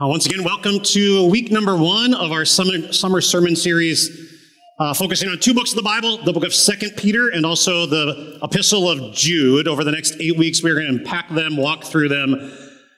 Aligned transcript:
Uh, 0.00 0.08
once 0.08 0.26
again, 0.26 0.42
welcome 0.42 0.80
to 0.80 1.24
week 1.28 1.52
number 1.52 1.76
one 1.76 2.14
of 2.14 2.32
our 2.32 2.44
summer, 2.44 2.92
summer 2.92 3.20
sermon 3.20 3.54
series, 3.54 4.34
uh, 4.80 4.92
focusing 4.92 5.28
on 5.28 5.38
two 5.38 5.54
books 5.54 5.70
of 5.70 5.76
the 5.76 5.84
Bible, 5.84 6.18
the 6.24 6.32
book 6.32 6.42
of 6.42 6.52
Second 6.52 6.96
Peter 6.96 7.28
and 7.28 7.46
also 7.46 7.86
the 7.86 8.40
epistle 8.42 8.90
of 8.90 9.14
Jude. 9.14 9.68
Over 9.68 9.84
the 9.84 9.92
next 9.92 10.16
eight 10.18 10.36
weeks, 10.36 10.64
we're 10.64 10.74
going 10.74 10.88
to 10.88 10.98
unpack 10.98 11.28
them, 11.28 11.56
walk 11.56 11.84
through 11.84 12.08
them. 12.08 12.34
And 12.34 12.50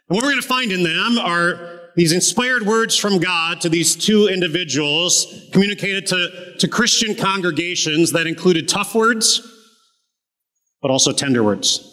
what 0.07 0.23
we're 0.23 0.31
going 0.31 0.41
to 0.41 0.49
find 0.49 0.73
in 0.73 0.85
them 0.85 1.19
are 1.19 1.91
these 1.97 2.13
inspired 2.13 2.63
words 2.63 2.97
from 2.97 3.19
God 3.19 3.61
to 3.61 3.69
these 3.69 3.95
two 3.95 4.29
individuals 4.29 5.51
communicated 5.53 6.07
to, 6.07 6.55
to 6.61 6.67
Christian 6.67 7.15
congregations 7.15 8.13
that 8.13 8.27
included 8.27 8.71
tough 8.71 8.95
words, 8.95 9.43
but 10.81 10.91
also 10.91 11.13
tender 11.13 11.45
words. 11.45 11.93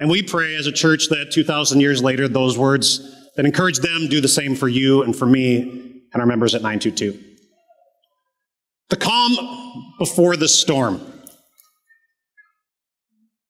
And 0.00 0.08
we 0.08 0.22
pray 0.22 0.56
as 0.56 0.66
a 0.66 0.72
church 0.72 1.10
that 1.10 1.32
2,000 1.32 1.80
years 1.80 2.02
later, 2.02 2.28
those 2.28 2.56
words 2.56 3.13
that 3.36 3.46
encourage 3.46 3.78
them 3.78 4.08
do 4.08 4.20
the 4.20 4.28
same 4.28 4.54
for 4.54 4.68
you 4.68 5.02
and 5.02 5.14
for 5.14 5.26
me 5.26 6.02
and 6.12 6.20
our 6.20 6.26
members 6.26 6.54
at 6.54 6.62
922. 6.62 7.18
The 8.90 8.96
calm 8.96 9.94
before 9.98 10.36
the 10.36 10.48
storm. 10.48 11.00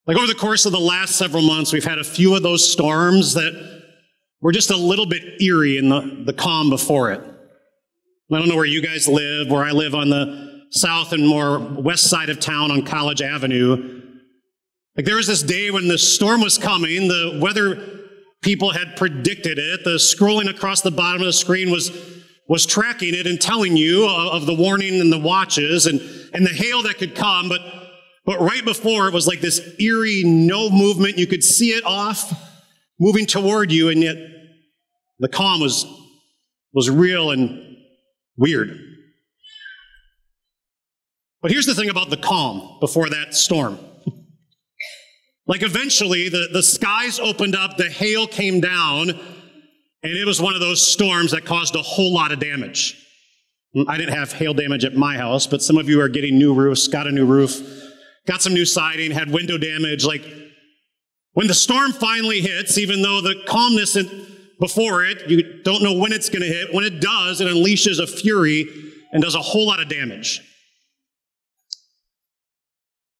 Like 0.06 0.16
over 0.16 0.26
the 0.26 0.34
course 0.34 0.66
of 0.66 0.72
the 0.72 0.80
last 0.80 1.16
several 1.16 1.42
months, 1.42 1.72
we've 1.72 1.84
had 1.84 1.98
a 1.98 2.04
few 2.04 2.34
of 2.34 2.42
those 2.42 2.70
storms 2.70 3.34
that 3.34 3.82
were 4.40 4.52
just 4.52 4.70
a 4.70 4.76
little 4.76 5.06
bit 5.06 5.40
eerie 5.40 5.78
in 5.78 5.88
the, 5.88 6.22
the 6.26 6.32
calm 6.32 6.68
before 6.68 7.10
it. 7.10 7.20
I 8.32 8.38
don't 8.38 8.48
know 8.48 8.56
where 8.56 8.64
you 8.64 8.82
guys 8.82 9.06
live, 9.06 9.50
where 9.50 9.62
I 9.62 9.70
live 9.70 9.94
on 9.94 10.10
the 10.10 10.64
south 10.70 11.12
and 11.12 11.26
more 11.26 11.58
west 11.58 12.10
side 12.10 12.30
of 12.30 12.40
town 12.40 12.70
on 12.70 12.84
College 12.84 13.22
Avenue. 13.22 14.02
Like 14.96 15.06
there 15.06 15.16
was 15.16 15.26
this 15.26 15.42
day 15.42 15.70
when 15.70 15.88
the 15.88 15.98
storm 15.98 16.40
was 16.40 16.58
coming, 16.58 17.08
the 17.08 17.38
weather 17.40 17.93
people 18.44 18.70
had 18.70 18.96
predicted 18.96 19.58
it. 19.58 19.82
The 19.82 19.96
scrolling 19.96 20.48
across 20.48 20.82
the 20.82 20.90
bottom 20.90 21.22
of 21.22 21.26
the 21.26 21.32
screen 21.32 21.70
was, 21.70 21.90
was 22.46 22.66
tracking 22.66 23.14
it 23.14 23.26
and 23.26 23.40
telling 23.40 23.76
you 23.76 24.06
of 24.06 24.46
the 24.46 24.54
warning 24.54 25.00
and 25.00 25.10
the 25.10 25.18
watches 25.18 25.86
and, 25.86 26.00
and 26.34 26.46
the 26.46 26.50
hail 26.50 26.82
that 26.82 26.98
could 26.98 27.14
come. 27.14 27.48
But, 27.48 27.62
but 28.26 28.40
right 28.40 28.64
before 28.64 29.08
it 29.08 29.14
was 29.14 29.26
like 29.26 29.40
this 29.40 29.60
eerie 29.80 30.22
no 30.24 30.68
movement. 30.70 31.18
You 31.18 31.26
could 31.26 31.42
see 31.42 31.70
it 31.70 31.84
off 31.84 32.32
moving 33.00 33.26
toward 33.26 33.72
you. 33.72 33.88
And 33.88 34.02
yet 34.02 34.16
the 35.18 35.28
calm 35.28 35.60
was, 35.60 35.86
was 36.74 36.90
real 36.90 37.30
and 37.30 37.76
weird. 38.36 38.78
But 41.40 41.50
here's 41.50 41.66
the 41.66 41.74
thing 41.74 41.90
about 41.90 42.10
the 42.10 42.16
calm 42.16 42.78
before 42.80 43.08
that 43.08 43.34
storm. 43.34 43.78
Like 45.46 45.62
eventually 45.62 46.28
the, 46.28 46.48
the 46.52 46.62
skies 46.62 47.20
opened 47.20 47.54
up, 47.54 47.76
the 47.76 47.90
hail 47.90 48.26
came 48.26 48.60
down, 48.60 49.10
and 49.10 50.12
it 50.12 50.26
was 50.26 50.40
one 50.40 50.54
of 50.54 50.60
those 50.60 50.80
storms 50.86 51.32
that 51.32 51.44
caused 51.44 51.76
a 51.76 51.82
whole 51.82 52.12
lot 52.12 52.32
of 52.32 52.40
damage. 52.40 53.00
Mm, 53.76 53.84
I 53.88 53.98
didn't 53.98 54.14
have 54.14 54.32
hail 54.32 54.54
damage 54.54 54.84
at 54.84 54.94
my 54.94 55.16
house, 55.16 55.46
but 55.46 55.62
some 55.62 55.76
of 55.76 55.88
you 55.88 56.00
are 56.00 56.08
getting 56.08 56.38
new 56.38 56.54
roofs, 56.54 56.88
got 56.88 57.06
a 57.06 57.12
new 57.12 57.26
roof, 57.26 57.60
got 58.26 58.40
some 58.40 58.54
new 58.54 58.64
siding, 58.64 59.10
had 59.10 59.30
window 59.30 59.58
damage. 59.58 60.04
Like 60.04 60.24
when 61.32 61.46
the 61.46 61.54
storm 61.54 61.92
finally 61.92 62.40
hits, 62.40 62.78
even 62.78 63.02
though 63.02 63.20
the 63.20 63.42
calmness 63.46 63.98
before 64.60 65.04
it, 65.04 65.28
you 65.28 65.62
don't 65.62 65.82
know 65.82 65.94
when 65.94 66.12
it's 66.12 66.30
going 66.30 66.42
to 66.42 66.48
hit, 66.48 66.72
when 66.72 66.84
it 66.84 67.00
does, 67.00 67.40
it 67.40 67.48
unleashes 67.48 68.00
a 68.00 68.06
fury 68.06 68.66
and 69.12 69.22
does 69.22 69.34
a 69.34 69.40
whole 69.40 69.66
lot 69.66 69.80
of 69.80 69.88
damage. 69.88 70.40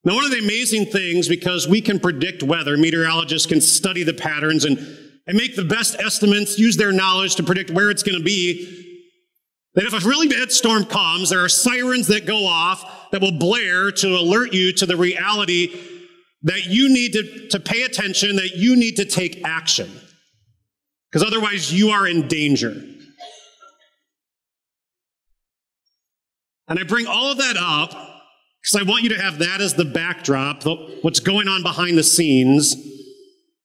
Now, 0.04 0.16
one 0.16 0.24
of 0.24 0.30
the 0.30 0.40
amazing 0.40 0.86
things, 0.86 1.28
because 1.28 1.66
we 1.66 1.80
can 1.80 1.98
predict 1.98 2.42
weather, 2.42 2.76
meteorologists 2.76 3.46
can 3.46 3.60
study 3.60 4.02
the 4.02 4.12
patterns 4.12 4.66
and, 4.66 4.76
and 5.26 5.36
make 5.36 5.56
the 5.56 5.64
best 5.64 5.98
estimates, 5.98 6.58
use 6.58 6.76
their 6.76 6.92
knowledge 6.92 7.36
to 7.36 7.42
predict 7.42 7.70
where 7.70 7.90
it's 7.90 8.02
going 8.02 8.18
to 8.18 8.24
be, 8.24 8.82
that 9.74 9.86
if 9.86 9.92
a 9.94 10.06
really 10.06 10.28
bad 10.28 10.52
storm 10.52 10.84
comes, 10.84 11.30
there 11.30 11.42
are 11.42 11.48
sirens 11.48 12.06
that 12.08 12.26
go 12.26 12.46
off 12.46 13.10
that 13.12 13.22
will 13.22 13.38
blare 13.38 13.90
to 13.90 14.08
alert 14.08 14.52
you 14.52 14.72
to 14.74 14.84
the 14.84 14.96
reality 14.96 15.74
that 16.42 16.66
you 16.66 16.90
need 16.90 17.14
to, 17.14 17.48
to 17.48 17.58
pay 17.58 17.82
attention, 17.82 18.36
that 18.36 18.56
you 18.56 18.76
need 18.76 18.96
to 18.96 19.06
take 19.06 19.42
action. 19.44 19.90
Because 21.10 21.26
otherwise, 21.26 21.72
you 21.72 21.88
are 21.88 22.06
in 22.06 22.28
danger. 22.28 22.70
And 26.68 26.78
I 26.78 26.82
bring 26.82 27.06
all 27.06 27.32
of 27.32 27.38
that 27.38 27.56
up 27.56 28.13
because 28.64 28.80
I 28.80 28.90
want 28.90 29.02
you 29.02 29.10
to 29.10 29.20
have 29.20 29.40
that 29.40 29.60
as 29.60 29.74
the 29.74 29.84
backdrop, 29.84 30.64
what's 31.02 31.20
going 31.20 31.48
on 31.48 31.62
behind 31.62 31.98
the 31.98 32.02
scenes 32.02 32.74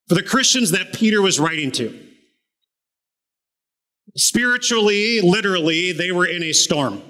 for 0.06 0.14
the 0.14 0.22
Christians 0.22 0.72
that 0.72 0.92
Peter 0.92 1.22
was 1.22 1.40
writing 1.40 1.72
to. 1.72 1.98
Spiritually, 4.14 5.22
literally, 5.22 5.92
they 5.92 6.12
were 6.12 6.26
in 6.26 6.42
a 6.42 6.52
storm. 6.52 7.00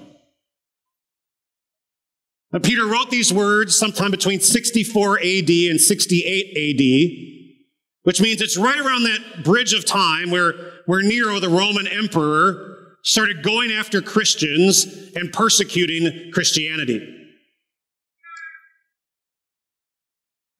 Now, 2.53 2.59
Peter 2.59 2.85
wrote 2.85 3.09
these 3.09 3.33
words 3.33 3.77
sometime 3.77 4.11
between 4.11 4.39
64 4.39 5.19
AD 5.19 5.49
and 5.49 5.81
68 5.81 6.45
AD, 6.55 7.57
which 8.03 8.21
means 8.21 8.41
it's 8.41 8.57
right 8.57 8.79
around 8.79 9.03
that 9.03 9.43
bridge 9.43 9.73
of 9.73 9.85
time 9.85 10.31
where, 10.31 10.53
where 10.85 11.01
Nero, 11.01 11.41
the 11.41 11.49
Roman 11.49 11.87
emperor, 11.87 12.95
started 13.03 13.43
going 13.43 13.71
after 13.71 14.01
Christians 14.01 15.11
and 15.15 15.33
persecuting 15.33 16.31
Christianity. 16.31 17.17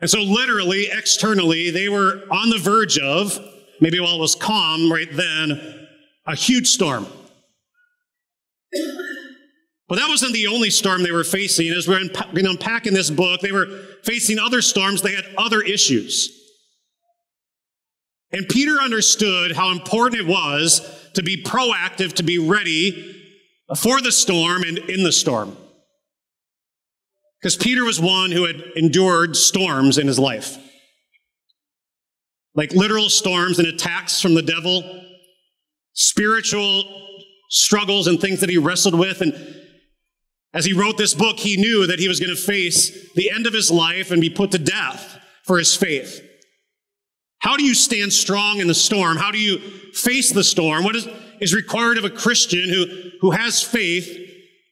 And 0.02 0.10
so, 0.10 0.20
literally, 0.20 0.88
externally, 0.92 1.70
they 1.70 1.88
were 1.88 2.24
on 2.32 2.50
the 2.50 2.58
verge 2.58 2.98
of, 2.98 3.40
maybe 3.80 4.00
while 4.00 4.16
it 4.16 4.20
was 4.20 4.36
calm 4.36 4.92
right 4.92 5.12
then, 5.12 5.88
a 6.26 6.36
huge 6.36 6.68
storm. 6.68 7.06
But 9.88 10.00
that 10.00 10.10
wasn't 10.10 10.34
the 10.34 10.48
only 10.48 10.70
storm 10.70 11.04
they 11.04 11.12
were 11.12 11.24
facing. 11.24 11.70
As 11.70 11.88
we're 11.88 12.00
unpacking 12.34 12.94
this 12.94 13.10
book, 13.10 13.42
they 13.42 13.52
were 13.52 13.68
facing 14.04 14.40
other 14.40 14.62
storms, 14.62 15.02
they 15.02 15.14
had 15.14 15.26
other 15.38 15.62
issues. 15.62 16.38
And 18.32 18.48
Peter 18.48 18.80
understood 18.82 19.52
how 19.52 19.72
important 19.72 20.22
it 20.22 20.28
was 20.28 21.10
to 21.14 21.22
be 21.22 21.44
proactive, 21.44 22.14
to 22.14 22.24
be 22.24 22.40
ready 22.40 23.18
for 23.78 24.02
the 24.02 24.12
storm 24.12 24.64
and 24.64 24.78
in 24.78 25.04
the 25.04 25.12
storm. 25.12 25.58
Because 27.42 27.58
Peter 27.58 27.84
was 27.84 28.00
one 28.00 28.32
who 28.32 28.46
had 28.46 28.62
endured 28.76 29.36
storms 29.36 29.98
in 29.98 30.08
his 30.08 30.20
life. 30.20 30.58
Like 32.54 32.74
literal 32.74 33.10
storms 33.10 33.58
and 33.58 33.68
attacks 33.68 34.22
from 34.22 34.36
the 34.36 34.42
devil, 34.42 34.84
spiritual 35.94 36.84
struggles 37.50 38.08
and 38.08 38.20
things 38.20 38.42
that 38.42 38.50
he 38.50 38.58
wrestled 38.58 38.98
with. 38.98 39.22
And 39.22 39.34
as 40.54 40.66
he 40.66 40.74
wrote 40.74 40.98
this 40.98 41.14
book, 41.14 41.40
he 41.40 41.58
knew 41.58 41.88
that 41.88 42.00
he 42.00 42.08
was 42.08 42.20
going 42.20 42.36
to 42.36 42.42
face 42.42 43.12
the 43.14 43.32
end 43.32 43.48
of 43.48 43.54
his 43.54 43.72
life 43.72 44.12
and 44.12 44.22
be 44.22 44.30
put 44.30 44.52
to 44.52 44.60
death 44.60 45.20
for 45.44 45.58
his 45.58 45.76
faith. 45.76 46.22
How 47.40 47.58
do 47.58 47.64
you 47.64 47.74
stand 47.74 48.14
strong 48.14 48.60
in 48.60 48.68
the 48.68 48.76
storm? 48.76 49.18
How 49.18 49.32
do 49.32 49.40
you 49.40 49.58
face 49.94 50.32
the 50.32 50.44
storm? 50.44 50.84
What 50.84 50.96
is, 50.96 51.08
is 51.40 51.56
required 51.56 51.98
of 51.98 52.06
a 52.06 52.10
Christian 52.10 52.70
who, 52.70 52.86
who 53.20 53.32
has 53.32 53.64
faith 53.64 54.31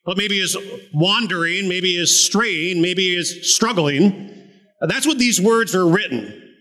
but 0.09 0.17
maybe 0.17 0.39
is 0.39 0.57
wandering, 0.91 1.69
maybe 1.69 1.95
is 1.95 2.25
straying, 2.25 2.81
maybe 2.81 3.15
is 3.15 3.53
struggling. 3.53 4.49
That's 4.81 5.05
what 5.05 5.19
these 5.19 5.39
words 5.39 5.75
are 5.75 5.87
written 5.87 6.51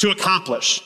to 0.00 0.10
accomplish. 0.10 0.82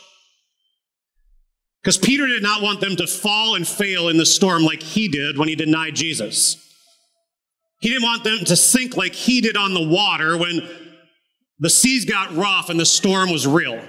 Because 1.80 1.96
Peter 1.96 2.26
did 2.26 2.42
not 2.42 2.60
want 2.60 2.82
them 2.82 2.96
to 2.96 3.06
fall 3.06 3.54
and 3.54 3.66
fail 3.66 4.10
in 4.10 4.18
the 4.18 4.26
storm 4.26 4.62
like 4.62 4.82
he 4.82 5.08
did 5.08 5.38
when 5.38 5.48
he 5.48 5.54
denied 5.54 5.96
Jesus. 5.96 6.62
He 7.80 7.88
didn't 7.88 8.04
want 8.04 8.24
them 8.24 8.44
to 8.44 8.56
sink 8.56 8.94
like 8.98 9.14
he 9.14 9.40
did 9.40 9.56
on 9.56 9.72
the 9.72 9.88
water 9.88 10.36
when 10.36 10.68
the 11.60 11.70
seas 11.70 12.04
got 12.04 12.36
rough 12.36 12.68
and 12.68 12.78
the 12.78 12.84
storm 12.84 13.30
was 13.30 13.46
real. 13.46 13.82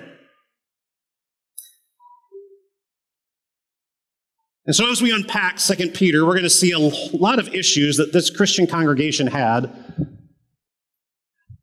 And 4.68 4.76
so 4.76 4.92
as 4.92 5.02
we 5.02 5.14
unpack 5.14 5.60
Second 5.60 5.94
Peter, 5.94 6.26
we're 6.26 6.34
going 6.34 6.44
to 6.44 6.50
see 6.50 6.72
a 6.74 6.80
lot 7.18 7.40
of 7.40 7.48
issues 7.56 7.96
that 7.98 8.12
this 8.12 8.30
Christian 8.30 8.68
congregation 8.68 9.26
had. 9.26 9.74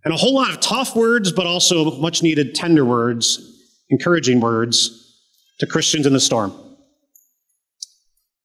And 0.04 0.12
a 0.12 0.16
whole 0.16 0.34
lot 0.34 0.50
of 0.50 0.60
tough 0.60 0.96
words, 0.96 1.30
but 1.30 1.46
also 1.46 1.98
much 1.98 2.22
needed 2.22 2.54
tender 2.54 2.84
words, 2.84 3.62
encouraging 3.90 4.40
words 4.40 5.20
to 5.60 5.66
Christians 5.66 6.06
in 6.06 6.14
the 6.14 6.20
storm. 6.20 6.52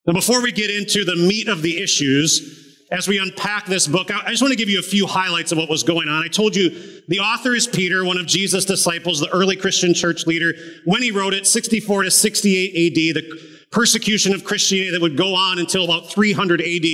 Now, 0.06 0.12
before 0.12 0.42
we 0.42 0.52
get 0.52 0.70
into 0.70 1.04
the 1.04 1.16
meat 1.16 1.48
of 1.48 1.62
the 1.62 1.82
issues, 1.82 2.84
as 2.92 3.08
we 3.08 3.18
unpack 3.18 3.66
this 3.66 3.86
book, 3.86 4.10
I 4.10 4.30
just 4.30 4.42
want 4.42 4.52
to 4.52 4.58
give 4.58 4.68
you 4.68 4.78
a 4.78 4.82
few 4.82 5.06
highlights 5.06 5.52
of 5.52 5.58
what 5.58 5.70
was 5.70 5.82
going 5.82 6.08
on. 6.08 6.22
I 6.22 6.28
told 6.28 6.54
you 6.54 6.70
the 7.08 7.20
author 7.20 7.54
is 7.54 7.66
Peter, 7.66 8.04
one 8.04 8.18
of 8.18 8.26
Jesus' 8.26 8.64
disciples, 8.64 9.20
the 9.20 9.30
early 9.30 9.56
Christian 9.56 9.94
church 9.94 10.26
leader. 10.26 10.52
When 10.84 11.02
he 11.02 11.12
wrote 11.12 11.32
it, 11.32 11.46
64 11.46 12.04
to 12.04 12.10
68 12.10 12.68
AD, 12.68 13.22
the 13.22 13.49
persecution 13.70 14.34
of 14.34 14.44
Christianity 14.44 14.90
that 14.90 15.00
would 15.00 15.16
go 15.16 15.34
on 15.34 15.58
until 15.58 15.84
about 15.84 16.10
300 16.10 16.60
AD 16.60 16.84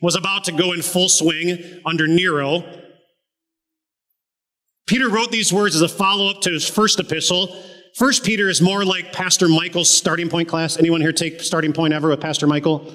was 0.00 0.16
about 0.16 0.44
to 0.44 0.52
go 0.52 0.72
in 0.72 0.82
full 0.82 1.08
swing 1.08 1.58
under 1.84 2.06
Nero. 2.06 2.64
Peter 4.86 5.08
wrote 5.08 5.30
these 5.30 5.52
words 5.52 5.74
as 5.74 5.82
a 5.82 5.88
follow 5.88 6.30
up 6.30 6.40
to 6.42 6.50
his 6.50 6.68
first 6.68 7.00
epistle, 7.00 7.54
First 7.94 8.24
Peter 8.24 8.48
is 8.48 8.60
more 8.60 8.84
like 8.84 9.12
Pastor 9.12 9.46
Michael's 9.46 9.88
starting 9.88 10.28
point 10.28 10.48
class. 10.48 10.76
Anyone 10.78 11.00
here 11.00 11.12
take 11.12 11.40
starting 11.40 11.72
point 11.72 11.94
ever 11.94 12.08
with 12.08 12.20
Pastor 12.20 12.48
Michael? 12.48 12.92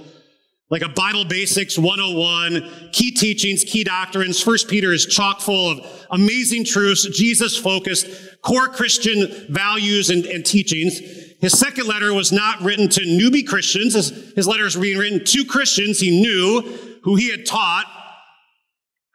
Like 0.70 0.82
a 0.82 0.90
Bible 0.90 1.24
Basics 1.24 1.80
101, 1.80 2.92
key 2.92 3.12
teachings, 3.12 3.64
key 3.64 3.86
doctrines. 3.86 4.42
First 4.42 4.68
Peter 4.68 4.92
is 4.92 5.06
chock 5.06 5.40
full 5.40 5.72
of 5.72 6.06
amazing 6.12 6.66
truths, 6.66 7.08
Jesus 7.18 7.58
focused, 7.58 8.08
core 8.42 8.68
Christian 8.68 9.48
values 9.50 10.10
and, 10.10 10.26
and, 10.26 10.46
teachings. 10.46 11.00
His 11.40 11.58
second 11.58 11.88
letter 11.88 12.14
was 12.14 12.32
not 12.32 12.62
written 12.62 12.90
to 12.90 13.02
newbie 13.02 13.48
Christians. 13.48 13.94
His, 13.94 14.34
his 14.36 14.48
letter 14.48 14.66
is 14.66 14.76
being 14.76 14.98
written 14.98 15.24
to 15.24 15.46
Christians 15.46 16.00
he 16.00 16.22
knew, 16.22 16.62
who 17.04 17.16
he 17.16 17.32
had 17.32 17.46
taught, 17.46 17.86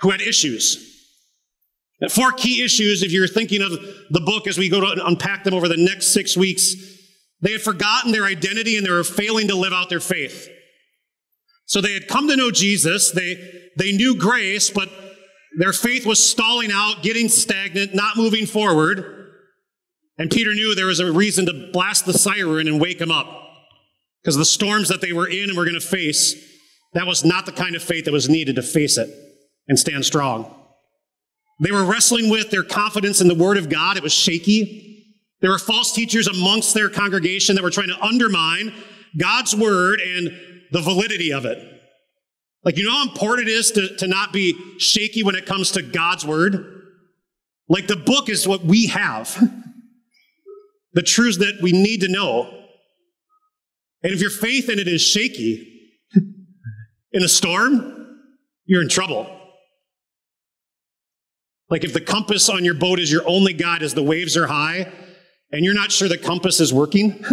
who 0.00 0.10
had 0.10 0.20
issues. 0.20 0.90
Four 2.10 2.32
key 2.32 2.62
issues, 2.62 3.02
if 3.02 3.12
you're 3.12 3.28
thinking 3.28 3.62
of 3.62 3.72
the 4.10 4.20
book 4.20 4.46
as 4.46 4.58
we 4.58 4.68
go 4.68 4.80
to 4.80 5.06
unpack 5.06 5.44
them 5.44 5.54
over 5.54 5.68
the 5.68 5.76
next 5.76 6.08
six 6.08 6.36
weeks, 6.36 6.74
they 7.40 7.52
had 7.52 7.62
forgotten 7.62 8.10
their 8.10 8.24
identity 8.24 8.76
and 8.76 8.86
they 8.86 8.90
were 8.90 9.04
failing 9.04 9.48
to 9.48 9.54
live 9.54 9.72
out 9.72 9.88
their 9.90 10.00
faith. 10.00 10.48
So 11.66 11.80
they 11.80 11.94
had 11.94 12.08
come 12.08 12.28
to 12.28 12.36
know 12.36 12.50
Jesus, 12.50 13.10
they, 13.12 13.70
they 13.76 13.92
knew 13.92 14.16
grace, 14.16 14.70
but 14.70 14.90
their 15.56 15.72
faith 15.72 16.04
was 16.04 16.22
stalling 16.26 16.70
out, 16.72 17.02
getting 17.02 17.28
stagnant, 17.28 17.94
not 17.94 18.16
moving 18.16 18.46
forward. 18.46 19.13
And 20.18 20.30
Peter 20.30 20.54
knew 20.54 20.74
there 20.74 20.86
was 20.86 21.00
a 21.00 21.12
reason 21.12 21.46
to 21.46 21.70
blast 21.72 22.06
the 22.06 22.12
siren 22.12 22.68
and 22.68 22.80
wake 22.80 22.98
them 22.98 23.10
up. 23.10 23.42
Because 24.22 24.36
the 24.36 24.44
storms 24.44 24.88
that 24.88 25.00
they 25.00 25.12
were 25.12 25.28
in 25.28 25.50
and 25.50 25.56
were 25.56 25.64
going 25.64 25.78
to 25.78 25.86
face, 25.86 26.34
that 26.94 27.06
was 27.06 27.24
not 27.24 27.46
the 27.46 27.52
kind 27.52 27.76
of 27.76 27.82
faith 27.82 28.06
that 28.06 28.12
was 28.12 28.28
needed 28.28 28.56
to 28.56 28.62
face 28.62 28.96
it 28.96 29.10
and 29.68 29.78
stand 29.78 30.04
strong. 30.04 30.54
They 31.60 31.72
were 31.72 31.84
wrestling 31.84 32.30
with 32.30 32.50
their 32.50 32.62
confidence 32.62 33.20
in 33.20 33.28
the 33.28 33.34
Word 33.34 33.58
of 33.58 33.68
God. 33.68 33.96
It 33.96 34.02
was 34.02 34.12
shaky. 34.12 35.14
There 35.40 35.50
were 35.50 35.58
false 35.58 35.92
teachers 35.92 36.26
amongst 36.26 36.74
their 36.74 36.88
congregation 36.88 37.54
that 37.56 37.62
were 37.62 37.70
trying 37.70 37.88
to 37.88 38.00
undermine 38.00 38.72
God's 39.18 39.54
Word 39.54 40.00
and 40.00 40.32
the 40.70 40.80
validity 40.80 41.32
of 41.32 41.44
it. 41.44 41.58
Like, 42.64 42.78
you 42.78 42.84
know 42.84 42.92
how 42.92 43.02
important 43.02 43.48
it 43.48 43.52
is 43.52 43.70
to, 43.72 43.94
to 43.96 44.06
not 44.06 44.32
be 44.32 44.58
shaky 44.78 45.22
when 45.22 45.34
it 45.34 45.44
comes 45.44 45.72
to 45.72 45.82
God's 45.82 46.24
Word? 46.24 46.82
Like, 47.68 47.86
the 47.86 47.96
book 47.96 48.28
is 48.28 48.48
what 48.48 48.64
we 48.64 48.86
have, 48.86 49.36
the 50.94 51.02
truths 51.02 51.38
that 51.38 51.58
we 51.60 51.72
need 51.72 52.00
to 52.00 52.08
know. 52.08 52.48
And 54.02 54.12
if 54.12 54.20
your 54.20 54.30
faith 54.30 54.68
in 54.68 54.78
it 54.78 54.88
is 54.88 55.02
shaky 55.02 55.90
in 57.12 57.22
a 57.22 57.28
storm, 57.28 58.18
you're 58.66 58.82
in 58.82 58.88
trouble. 58.88 59.30
Like 61.70 61.84
if 61.84 61.92
the 61.92 62.00
compass 62.00 62.48
on 62.48 62.64
your 62.64 62.74
boat 62.74 63.00
is 63.00 63.10
your 63.10 63.26
only 63.26 63.52
guide 63.52 63.82
as 63.82 63.94
the 63.94 64.02
waves 64.02 64.36
are 64.36 64.46
high 64.46 64.92
and 65.50 65.64
you're 65.64 65.74
not 65.74 65.90
sure 65.90 66.08
the 66.08 66.18
compass 66.18 66.60
is 66.60 66.72
working, 66.72 67.24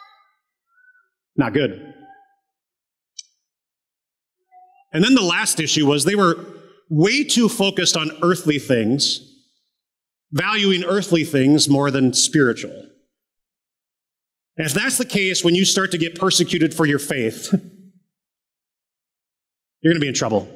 not 1.36 1.52
good. 1.52 1.92
And 4.92 5.02
then 5.02 5.14
the 5.14 5.22
last 5.22 5.60
issue 5.60 5.86
was 5.86 6.04
they 6.04 6.14
were 6.14 6.36
way 6.88 7.24
too 7.24 7.48
focused 7.48 7.96
on 7.96 8.10
earthly 8.22 8.58
things, 8.58 9.33
valuing 10.34 10.84
earthly 10.84 11.24
things 11.24 11.66
more 11.68 11.90
than 11.90 12.12
spiritual. 12.12 12.74
And 14.56 14.66
if 14.66 14.74
that's 14.74 14.98
the 14.98 15.06
case, 15.06 15.42
when 15.42 15.54
you 15.54 15.64
start 15.64 15.90
to 15.92 15.98
get 15.98 16.18
persecuted 16.18 16.74
for 16.74 16.84
your 16.84 16.98
faith, 16.98 17.48
you're 19.80 19.92
going 19.92 19.96
to 19.96 20.00
be 20.00 20.08
in 20.08 20.14
trouble 20.14 20.48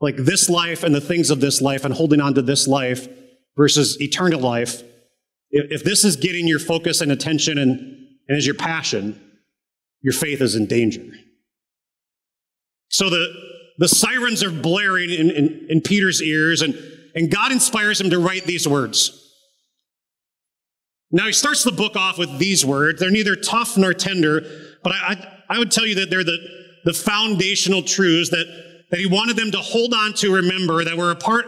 like 0.00 0.16
this 0.16 0.48
life 0.48 0.84
and 0.84 0.94
the 0.94 1.00
things 1.00 1.30
of 1.30 1.40
this 1.40 1.60
life 1.60 1.84
and 1.84 1.92
holding 1.92 2.20
on 2.20 2.34
to 2.34 2.42
this 2.42 2.68
life 2.68 3.08
versus 3.56 4.00
eternal 4.00 4.40
life, 4.40 4.82
if, 5.50 5.82
this 5.82 6.04
is 6.04 6.16
getting 6.16 6.46
your 6.46 6.58
focus 6.58 7.00
and 7.00 7.10
attention 7.10 7.58
and, 7.58 7.70
and 8.28 8.38
is 8.38 8.46
your 8.46 8.54
passion, 8.54 9.20
your 10.02 10.12
faith 10.12 10.40
is 10.40 10.54
in 10.54 10.66
danger. 10.66 11.04
So 12.90 13.10
the, 13.10 13.26
the 13.78 13.88
sirens 13.88 14.44
are 14.44 14.50
blaring 14.50 15.10
in, 15.10 15.30
in, 15.30 15.66
in 15.68 15.80
Peter's 15.80 16.22
ears, 16.22 16.62
and, 16.62 16.74
and 17.18 17.30
God 17.30 17.50
inspires 17.50 18.00
him 18.00 18.10
to 18.10 18.18
write 18.18 18.44
these 18.44 18.68
words. 18.68 19.34
Now 21.10 21.26
he 21.26 21.32
starts 21.32 21.64
the 21.64 21.72
book 21.72 21.96
off 21.96 22.16
with 22.16 22.38
these 22.38 22.64
words. 22.64 23.00
They're 23.00 23.10
neither 23.10 23.34
tough 23.34 23.76
nor 23.76 23.92
tender, 23.92 24.42
but 24.84 24.92
I, 24.92 24.96
I, 24.96 25.56
I 25.56 25.58
would 25.58 25.72
tell 25.72 25.86
you 25.86 25.96
that 25.96 26.10
they're 26.10 26.22
the, 26.22 26.38
the 26.84 26.92
foundational 26.92 27.82
truths 27.82 28.30
that 28.30 28.46
that 28.90 29.00
he 29.00 29.06
wanted 29.06 29.36
them 29.36 29.50
to 29.50 29.58
hold 29.58 29.92
on 29.92 30.14
to, 30.14 30.34
remember, 30.34 30.84
that 30.84 30.96
were 30.96 31.10
a 31.10 31.16
part 31.16 31.46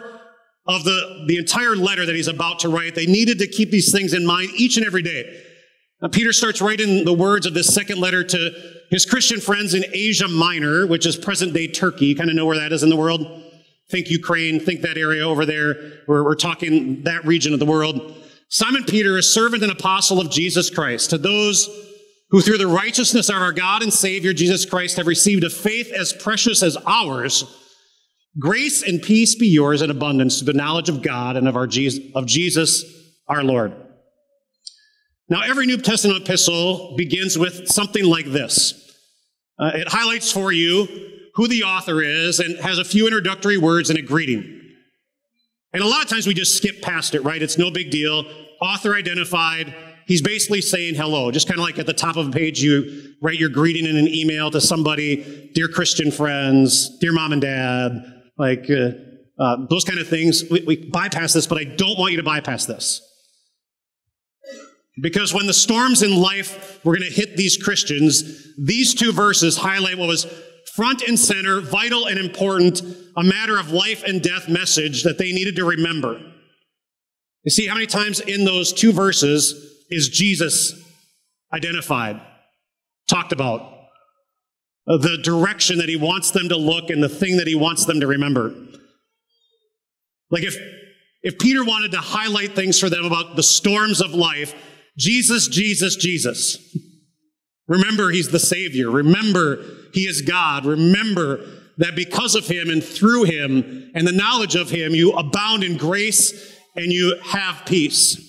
of 0.67 0.85
the, 0.85 1.25
the 1.27 1.39
entire 1.39 1.75
letter 1.75 2.05
that 2.05 2.15
he's 2.15 2.29
about 2.29 2.59
to 2.61 2.69
write. 2.69 2.95
They 2.95 3.07
needed 3.07 3.39
to 3.39 3.47
keep 3.47 3.71
these 3.71 3.91
things 3.93 4.13
in 4.13 4.27
mind 4.27 4.51
each 4.57 4.77
and 4.77 4.85
every 4.85 5.03
day. 5.03 5.43
Now, 6.03 6.09
Peter 6.09 6.33
starts 6.33 6.61
writing 6.61 7.05
the 7.05 7.15
words 7.15 7.47
of 7.47 7.55
this 7.55 7.73
second 7.73 7.99
letter 7.99 8.23
to 8.25 8.51
his 8.91 9.07
Christian 9.07 9.41
friends 9.41 9.73
in 9.73 9.85
Asia 9.93 10.29
Minor, 10.29 10.87
which 10.87 11.07
is 11.07 11.17
present 11.17 11.55
day 11.55 11.67
Turkey. 11.67 12.07
You 12.07 12.17
kind 12.17 12.29
of 12.29 12.37
know 12.37 12.47
where 12.47 12.59
that 12.59 12.73
is 12.73 12.83
in 12.83 12.91
the 12.91 12.97
world. 12.97 13.43
Think 13.91 14.09
Ukraine, 14.09 14.61
think 14.61 14.83
that 14.83 14.97
area 14.97 15.27
over 15.27 15.45
there, 15.45 15.75
where 16.07 16.23
we're 16.23 16.37
talking 16.37 17.03
that 17.03 17.25
region 17.25 17.53
of 17.53 17.59
the 17.59 17.67
world. 17.67 18.17
Simon 18.49 18.85
Peter, 18.85 19.17
a 19.17 19.23
servant 19.23 19.63
and 19.63 19.73
apostle 19.73 20.21
of 20.21 20.31
Jesus 20.31 20.71
Christ, 20.71 21.11
to 21.11 21.19
those 21.19 21.69
who 22.31 22.41
through 22.41 22.59
the 22.59 22.67
righteousness 22.67 23.29
of 23.29 23.37
our 23.37 23.53
God 23.53 23.83
and 23.83 23.93
Savior 23.93 24.33
Jesus 24.33 24.65
Christ 24.65 24.97
have 24.97 25.07
received 25.07 25.45
a 25.45 25.51
faith 25.51 25.93
as 25.93 26.13
precious 26.13 26.63
as 26.63 26.77
ours, 26.87 27.45
grace 28.39 28.83
and 28.83 29.03
peace 29.03 29.35
be 29.35 29.49
yours 29.49 29.83
in 29.83 29.91
abundance 29.91 30.39
to 30.39 30.45
the 30.45 30.53
knowledge 30.53 30.89
of 30.89 31.03
God 31.03 31.37
and 31.37 31.49
of 31.49 31.57
our 31.57 31.67
Jesus, 31.67 32.05
of 32.15 32.27
Jesus 32.27 32.85
our 33.29 33.43
Lord. 33.43 33.73
Now, 35.29 35.43
every 35.43 35.67
New 35.67 35.79
Testament 35.79 36.23
epistle 36.23 36.95
begins 36.97 37.39
with 37.39 37.69
something 37.69 38.05
like 38.05 38.27
this. 38.27 38.75
Uh, 39.59 39.73
it 39.75 39.89
highlights 39.89 40.33
for 40.33 40.51
you 40.53 40.89
who 41.35 41.49
the 41.49 41.63
author 41.63 42.03
is 42.03 42.41
and 42.41 42.59
has 42.59 42.79
a 42.79 42.85
few 42.85 43.07
introductory 43.07 43.59
words 43.59 43.91
and 43.91 43.99
a 43.99 44.03
greeting. 44.03 44.61
And 45.73 45.83
a 45.83 45.87
lot 45.87 46.03
of 46.03 46.09
times 46.09 46.27
we 46.27 46.35
just 46.35 46.57
skip 46.57 46.83
past 46.83 47.15
it, 47.15 47.23
right? 47.23 47.41
It's 47.41 47.59
no 47.59 47.71
big 47.71 47.91
deal. 47.91 48.25
Author 48.61 48.95
identified, 48.95 49.75
he's 50.07 50.21
basically 50.21 50.61
saying 50.61 50.97
hello, 50.97 51.31
just 51.31 51.47
kind 51.47 51.61
of 51.61 51.65
like 51.65 51.79
at 51.79 51.87
the 51.87 51.93
top 51.93 52.17
of 52.17 52.29
a 52.29 52.31
page, 52.31 52.61
you 52.61 53.15
write 53.23 53.39
your 53.39 53.49
greeting 53.49 53.87
in 53.87 53.97
an 53.97 54.09
email 54.09 54.51
to 54.51 54.61
somebody, 54.61 55.51
dear 55.55 55.69
Christian 55.69 56.11
friends, 56.11 56.99
dear 56.99 57.13
mom 57.13 57.33
and 57.33 57.41
dad, 57.41 57.93
like 58.37 58.69
uh, 58.69 58.91
uh, 59.39 59.67
those 59.69 59.85
kind 59.85 60.01
of 60.01 60.09
things. 60.09 60.45
We, 60.51 60.65
we 60.67 60.91
bypass 60.91 61.33
this, 61.33 61.47
but 61.47 61.59
I 61.59 61.65
don't 61.65 61.99
want 61.99 62.11
you 62.11 62.17
to 62.17 62.25
bypass 62.25 62.67
this. 62.67 63.01
Because 65.01 65.33
when 65.33 65.47
the 65.47 65.55
storms 65.55 66.03
in 66.03 66.17
life 66.17 66.85
were 66.85 66.97
going 66.97 67.09
to 67.09 67.15
hit 67.15 67.37
these 67.37 67.57
Christians, 67.57 68.49
these 68.59 68.93
two 68.93 69.13
verses 69.13 69.57
highlight 69.57 69.97
what 69.97 70.09
was 70.09 70.27
front 70.75 71.03
and 71.03 71.19
center, 71.19 71.61
vital 71.61 72.07
and 72.07 72.19
important, 72.19 72.83
a 73.17 73.23
matter 73.23 73.59
of 73.59 73.73
life 73.73 74.03
and 74.05 74.23
death 74.23 74.49
message 74.49 75.03
that 75.03 75.19
they 75.19 75.33
needed 75.33 75.57
to 75.57 75.65
remember. 75.65 76.21
You 77.45 77.51
see 77.51 77.67
how 77.67 77.75
many 77.75 77.87
times 77.87 78.21
in 78.21 78.45
those 78.45 78.73
two 78.73 78.93
verses 78.93 79.85
is 79.91 80.09
Jesus 80.09 80.75
identified, 81.53 82.21
talked 83.09 83.33
about, 83.33 83.79
the 84.87 85.19
direction 85.23 85.79
that 85.79 85.89
he 85.89 85.97
wants 85.97 86.31
them 86.31 86.49
to 86.49 86.57
look 86.57 86.91
and 86.91 87.03
the 87.03 87.09
thing 87.09 87.37
that 87.37 87.47
he 87.47 87.55
wants 87.55 87.85
them 87.85 88.01
to 88.01 88.07
remember. 88.07 88.55
Like 90.31 90.43
if, 90.43 90.57
if 91.23 91.39
Peter 91.39 91.65
wanted 91.65 91.93
to 91.93 91.99
highlight 91.99 92.55
things 92.55 92.79
for 92.79 92.89
them 92.89 93.05
about 93.05 93.37
the 93.37 93.43
storms 93.43 94.01
of 94.01 94.13
life, 94.13 94.55
Jesus, 94.97 95.49
Jesus, 95.49 95.97
Jesus. 95.97 96.59
Remember, 97.71 98.11
he's 98.11 98.31
the 98.31 98.41
Savior. 98.41 98.91
Remember, 98.91 99.65
he 99.95 100.01
is 100.01 100.23
God. 100.23 100.67
Remember 100.67 101.47
that 101.79 101.95
because 101.95 102.35
of 102.35 102.49
him 102.49 102.69
and 102.69 102.83
through 102.83 103.23
him 103.23 103.93
and 103.95 104.07
the 104.07 104.13
knowledge 104.13 104.57
of 104.57 104.71
him, 104.71 104.93
you 104.93 105.13
abound 105.13 105.63
in 105.63 105.77
grace 105.77 106.53
and 106.75 106.93
you 106.93 107.17
have 107.25 107.63
peace. 107.67 108.27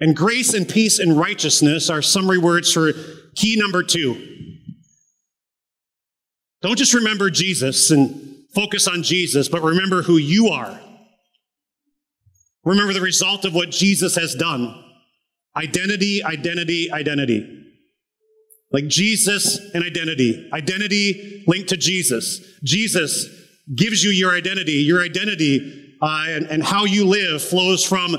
And 0.00 0.14
grace 0.14 0.52
and 0.52 0.68
peace 0.68 0.98
and 0.98 1.18
righteousness 1.18 1.88
are 1.88 2.02
summary 2.02 2.38
words 2.38 2.70
for 2.70 2.92
key 3.34 3.56
number 3.56 3.82
two. 3.82 4.36
Don't 6.60 6.76
just 6.76 6.92
remember 6.92 7.30
Jesus 7.30 7.90
and 7.90 8.36
focus 8.54 8.86
on 8.86 9.02
Jesus, 9.02 9.48
but 9.48 9.62
remember 9.62 10.02
who 10.02 10.18
you 10.18 10.48
are. 10.48 10.78
Remember 12.64 12.92
the 12.92 13.00
result 13.00 13.46
of 13.46 13.54
what 13.54 13.70
Jesus 13.70 14.14
has 14.16 14.34
done. 14.34 14.89
Identity, 15.56 16.22
identity, 16.22 16.90
identity. 16.92 17.56
Like 18.72 18.86
Jesus 18.86 19.58
and 19.74 19.82
identity. 19.82 20.48
Identity 20.52 21.44
linked 21.46 21.70
to 21.70 21.76
Jesus. 21.76 22.40
Jesus 22.62 23.28
gives 23.74 24.04
you 24.04 24.10
your 24.10 24.32
identity. 24.32 24.72
Your 24.72 25.02
identity 25.02 25.96
uh, 26.00 26.24
and, 26.28 26.46
and 26.46 26.62
how 26.62 26.84
you 26.84 27.04
live 27.06 27.42
flows 27.42 27.84
from 27.84 28.16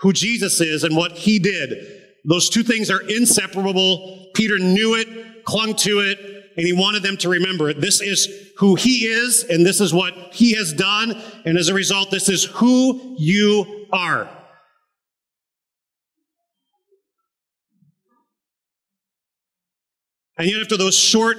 who 0.00 0.12
Jesus 0.12 0.60
is 0.60 0.84
and 0.84 0.96
what 0.96 1.12
he 1.12 1.38
did. 1.38 2.00
Those 2.24 2.48
two 2.48 2.62
things 2.62 2.90
are 2.90 3.02
inseparable. 3.08 4.30
Peter 4.34 4.58
knew 4.58 4.94
it, 4.94 5.44
clung 5.44 5.74
to 5.76 6.00
it, 6.00 6.18
and 6.56 6.66
he 6.66 6.72
wanted 6.72 7.02
them 7.02 7.16
to 7.18 7.28
remember 7.28 7.68
it. 7.70 7.80
This 7.80 8.00
is 8.00 8.28
who 8.58 8.74
he 8.74 9.06
is, 9.06 9.44
and 9.44 9.66
this 9.66 9.80
is 9.80 9.92
what 9.92 10.14
he 10.32 10.54
has 10.54 10.72
done, 10.72 11.20
and 11.44 11.58
as 11.58 11.68
a 11.68 11.74
result, 11.74 12.10
this 12.10 12.28
is 12.28 12.44
who 12.44 13.16
you 13.18 13.86
are. 13.92 14.28
And 20.38 20.48
yet, 20.48 20.60
after 20.60 20.76
those 20.76 20.96
short, 20.96 21.36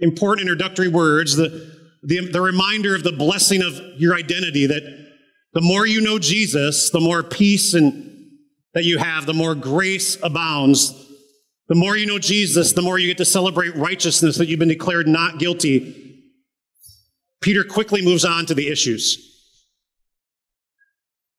important 0.00 0.48
introductory 0.48 0.88
words, 0.88 1.36
the, 1.36 1.76
the, 2.02 2.30
the 2.30 2.40
reminder 2.40 2.94
of 2.94 3.02
the 3.02 3.12
blessing 3.12 3.62
of 3.62 3.74
your 3.98 4.14
identity 4.14 4.66
that 4.66 5.08
the 5.52 5.60
more 5.60 5.86
you 5.86 6.00
know 6.00 6.18
Jesus, 6.18 6.90
the 6.90 7.00
more 7.00 7.22
peace 7.22 7.74
and 7.74 8.08
that 8.74 8.84
you 8.84 8.98
have, 8.98 9.26
the 9.26 9.34
more 9.34 9.54
grace 9.54 10.16
abounds. 10.22 10.94
The 11.68 11.74
more 11.74 11.96
you 11.96 12.06
know 12.06 12.18
Jesus, 12.18 12.72
the 12.72 12.82
more 12.82 12.98
you 12.98 13.08
get 13.08 13.18
to 13.18 13.24
celebrate 13.24 13.76
righteousness 13.76 14.38
that 14.38 14.48
you've 14.48 14.58
been 14.58 14.68
declared 14.68 15.06
not 15.06 15.38
guilty. 15.38 16.24
Peter 17.40 17.64
quickly 17.64 18.02
moves 18.02 18.24
on 18.24 18.46
to 18.46 18.54
the 18.54 18.68
issues. 18.68 19.26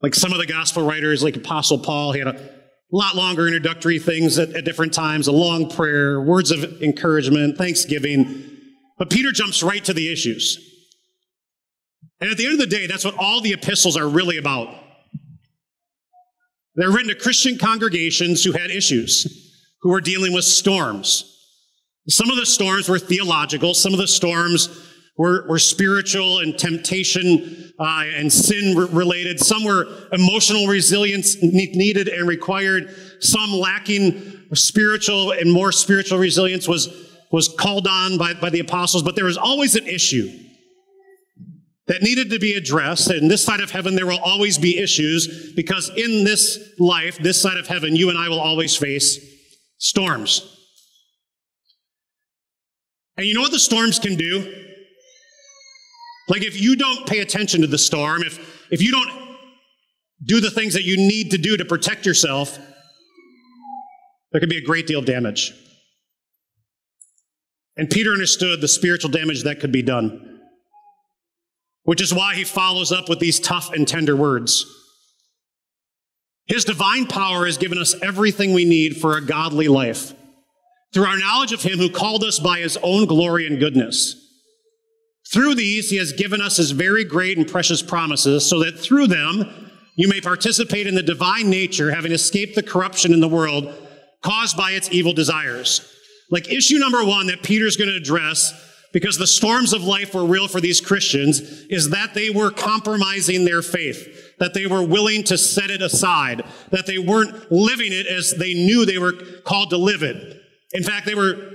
Like 0.01 0.15
some 0.15 0.31
of 0.31 0.39
the 0.39 0.45
gospel 0.45 0.83
writers, 0.83 1.23
like 1.23 1.35
Apostle 1.35 1.79
Paul, 1.79 2.11
he 2.13 2.19
had 2.19 2.27
a 2.27 2.60
lot 2.95 3.15
longer 3.15 3.47
introductory 3.47 3.99
things 3.99 4.37
at, 4.37 4.49
at 4.55 4.65
different 4.65 4.93
times, 4.93 5.27
a 5.27 5.31
long 5.31 5.69
prayer, 5.69 6.21
words 6.21 6.51
of 6.51 6.81
encouragement, 6.81 7.57
thanksgiving. 7.57 8.57
But 8.97 9.09
Peter 9.09 9.31
jumps 9.31 9.63
right 9.63 9.83
to 9.85 9.93
the 9.93 10.11
issues. 10.11 10.67
And 12.19 12.29
at 12.29 12.37
the 12.37 12.45
end 12.45 12.53
of 12.53 12.59
the 12.59 12.67
day, 12.67 12.87
that's 12.87 13.05
what 13.05 13.17
all 13.17 13.41
the 13.41 13.53
epistles 13.53 13.97
are 13.97 14.07
really 14.07 14.37
about. 14.37 14.75
They're 16.75 16.91
written 16.91 17.09
to 17.09 17.15
Christian 17.15 17.57
congregations 17.57 18.43
who 18.43 18.51
had 18.51 18.69
issues, 18.69 19.57
who 19.81 19.89
were 19.89 20.01
dealing 20.01 20.33
with 20.33 20.45
storms. 20.45 21.27
Some 22.07 22.29
of 22.29 22.35
the 22.37 22.45
storms 22.45 22.89
were 22.89 22.99
theological, 22.99 23.73
some 23.73 23.93
of 23.93 23.99
the 23.99 24.07
storms 24.07 24.69
were, 25.17 25.47
were 25.47 25.59
spiritual 25.59 26.39
and 26.39 26.57
temptation 26.57 27.73
uh, 27.79 28.05
and 28.15 28.31
sin 28.31 28.75
related. 28.75 29.39
Some 29.39 29.63
were 29.63 29.87
emotional 30.11 30.67
resilience 30.67 31.41
needed 31.41 32.07
and 32.07 32.27
required. 32.27 32.95
Some 33.19 33.51
lacking 33.51 34.47
spiritual 34.53 35.31
and 35.31 35.51
more 35.51 35.71
spiritual 35.71 36.17
resilience 36.17 36.67
was, 36.67 36.89
was 37.31 37.47
called 37.59 37.87
on 37.87 38.17
by, 38.17 38.33
by 38.33 38.49
the 38.49 38.59
apostles, 38.59 39.03
but 39.03 39.15
there 39.15 39.25
was 39.25 39.37
always 39.37 39.75
an 39.75 39.87
issue 39.87 40.29
that 41.87 42.01
needed 42.01 42.29
to 42.29 42.39
be 42.39 42.53
addressed. 42.53 43.09
And 43.09 43.29
this 43.29 43.43
side 43.43 43.59
of 43.59 43.71
heaven, 43.71 43.95
there 43.95 44.05
will 44.05 44.19
always 44.19 44.57
be 44.57 44.77
issues 44.77 45.51
because 45.55 45.89
in 45.89 46.23
this 46.23 46.57
life, 46.79 47.17
this 47.17 47.41
side 47.41 47.57
of 47.57 47.67
heaven, 47.67 47.95
you 47.95 48.09
and 48.09 48.17
I 48.17 48.29
will 48.29 48.39
always 48.39 48.75
face 48.77 49.19
storms. 49.77 50.57
And 53.17 53.25
you 53.25 53.33
know 53.33 53.41
what 53.41 53.51
the 53.51 53.59
storms 53.59 53.99
can 53.99 54.15
do? 54.15 54.60
Like 56.31 56.43
if 56.43 56.59
you 56.59 56.75
don't 56.75 57.05
pay 57.05 57.19
attention 57.19 57.61
to 57.61 57.67
the 57.67 57.77
storm, 57.77 58.23
if, 58.23 58.39
if 58.71 58.81
you 58.81 58.91
don't 58.91 59.11
do 60.23 60.39
the 60.39 60.49
things 60.49 60.73
that 60.73 60.83
you 60.83 60.97
need 60.97 61.31
to 61.31 61.37
do 61.37 61.57
to 61.57 61.65
protect 61.65 62.05
yourself, 62.05 62.57
there 64.31 64.39
can 64.39 64.49
be 64.49 64.57
a 64.57 64.65
great 64.65 64.87
deal 64.87 64.99
of 64.99 65.05
damage. 65.05 65.53
And 67.77 67.89
Peter 67.89 68.11
understood 68.11 68.61
the 68.61 68.67
spiritual 68.67 69.11
damage 69.11 69.43
that 69.43 69.59
could 69.59 69.71
be 69.71 69.81
done 69.81 70.31
which 71.83 72.01
is 72.01 72.13
why 72.13 72.35
he 72.35 72.43
follows 72.43 72.91
up 72.91 73.09
with 73.09 73.19
these 73.19 73.39
tough 73.39 73.71
and 73.73 73.87
tender 73.87 74.15
words. 74.15 74.65
His 76.45 76.65
divine 76.65 77.07
power 77.07 77.45
has 77.45 77.57
given 77.57 77.77
us 77.77 77.95
everything 78.01 78.53
we 78.53 78.65
need 78.65 78.97
for 78.97 79.17
a 79.17 79.25
godly 79.25 79.67
life 79.67 80.13
through 80.93 81.05
our 81.05 81.17
knowledge 81.17 81.53
of 81.53 81.63
him 81.63 81.79
who 81.79 81.89
called 81.89 82.23
us 82.23 82.39
by 82.39 82.59
his 82.59 82.77
own 82.83 83.05
glory 83.05 83.47
and 83.47 83.59
goodness. 83.59 84.20
Through 85.31 85.55
these, 85.55 85.89
he 85.89 85.97
has 85.97 86.11
given 86.11 86.41
us 86.41 86.57
his 86.57 86.71
very 86.71 87.05
great 87.05 87.37
and 87.37 87.47
precious 87.47 87.81
promises 87.81 88.47
so 88.47 88.59
that 88.63 88.77
through 88.77 89.07
them, 89.07 89.71
you 89.95 90.07
may 90.07 90.19
participate 90.19 90.87
in 90.87 90.95
the 90.95 91.03
divine 91.03 91.49
nature, 91.49 91.91
having 91.91 92.11
escaped 92.11 92.55
the 92.55 92.63
corruption 92.63 93.13
in 93.13 93.21
the 93.21 93.27
world 93.27 93.73
caused 94.21 94.57
by 94.57 94.71
its 94.71 94.91
evil 94.91 95.13
desires. 95.13 95.87
Like 96.29 96.51
issue 96.51 96.77
number 96.77 97.05
one 97.05 97.27
that 97.27 97.43
Peter's 97.43 97.77
going 97.77 97.89
to 97.89 97.95
address 97.95 98.53
because 98.93 99.17
the 99.17 99.27
storms 99.27 99.71
of 99.71 99.83
life 99.83 100.13
were 100.13 100.25
real 100.25 100.49
for 100.49 100.59
these 100.59 100.81
Christians 100.81 101.39
is 101.69 101.89
that 101.91 102.13
they 102.13 102.29
were 102.29 102.51
compromising 102.51 103.45
their 103.45 103.61
faith, 103.61 104.37
that 104.39 104.53
they 104.53 104.65
were 104.65 104.83
willing 104.83 105.23
to 105.25 105.37
set 105.37 105.69
it 105.69 105.81
aside, 105.81 106.43
that 106.71 106.87
they 106.87 106.97
weren't 106.97 107.51
living 107.51 107.93
it 107.93 108.05
as 108.05 108.33
they 108.37 108.53
knew 108.53 108.85
they 108.85 108.97
were 108.97 109.13
called 109.45 109.69
to 109.69 109.77
live 109.77 110.03
it. 110.03 110.41
In 110.73 110.83
fact, 110.83 111.05
they 111.05 111.15
were 111.15 111.51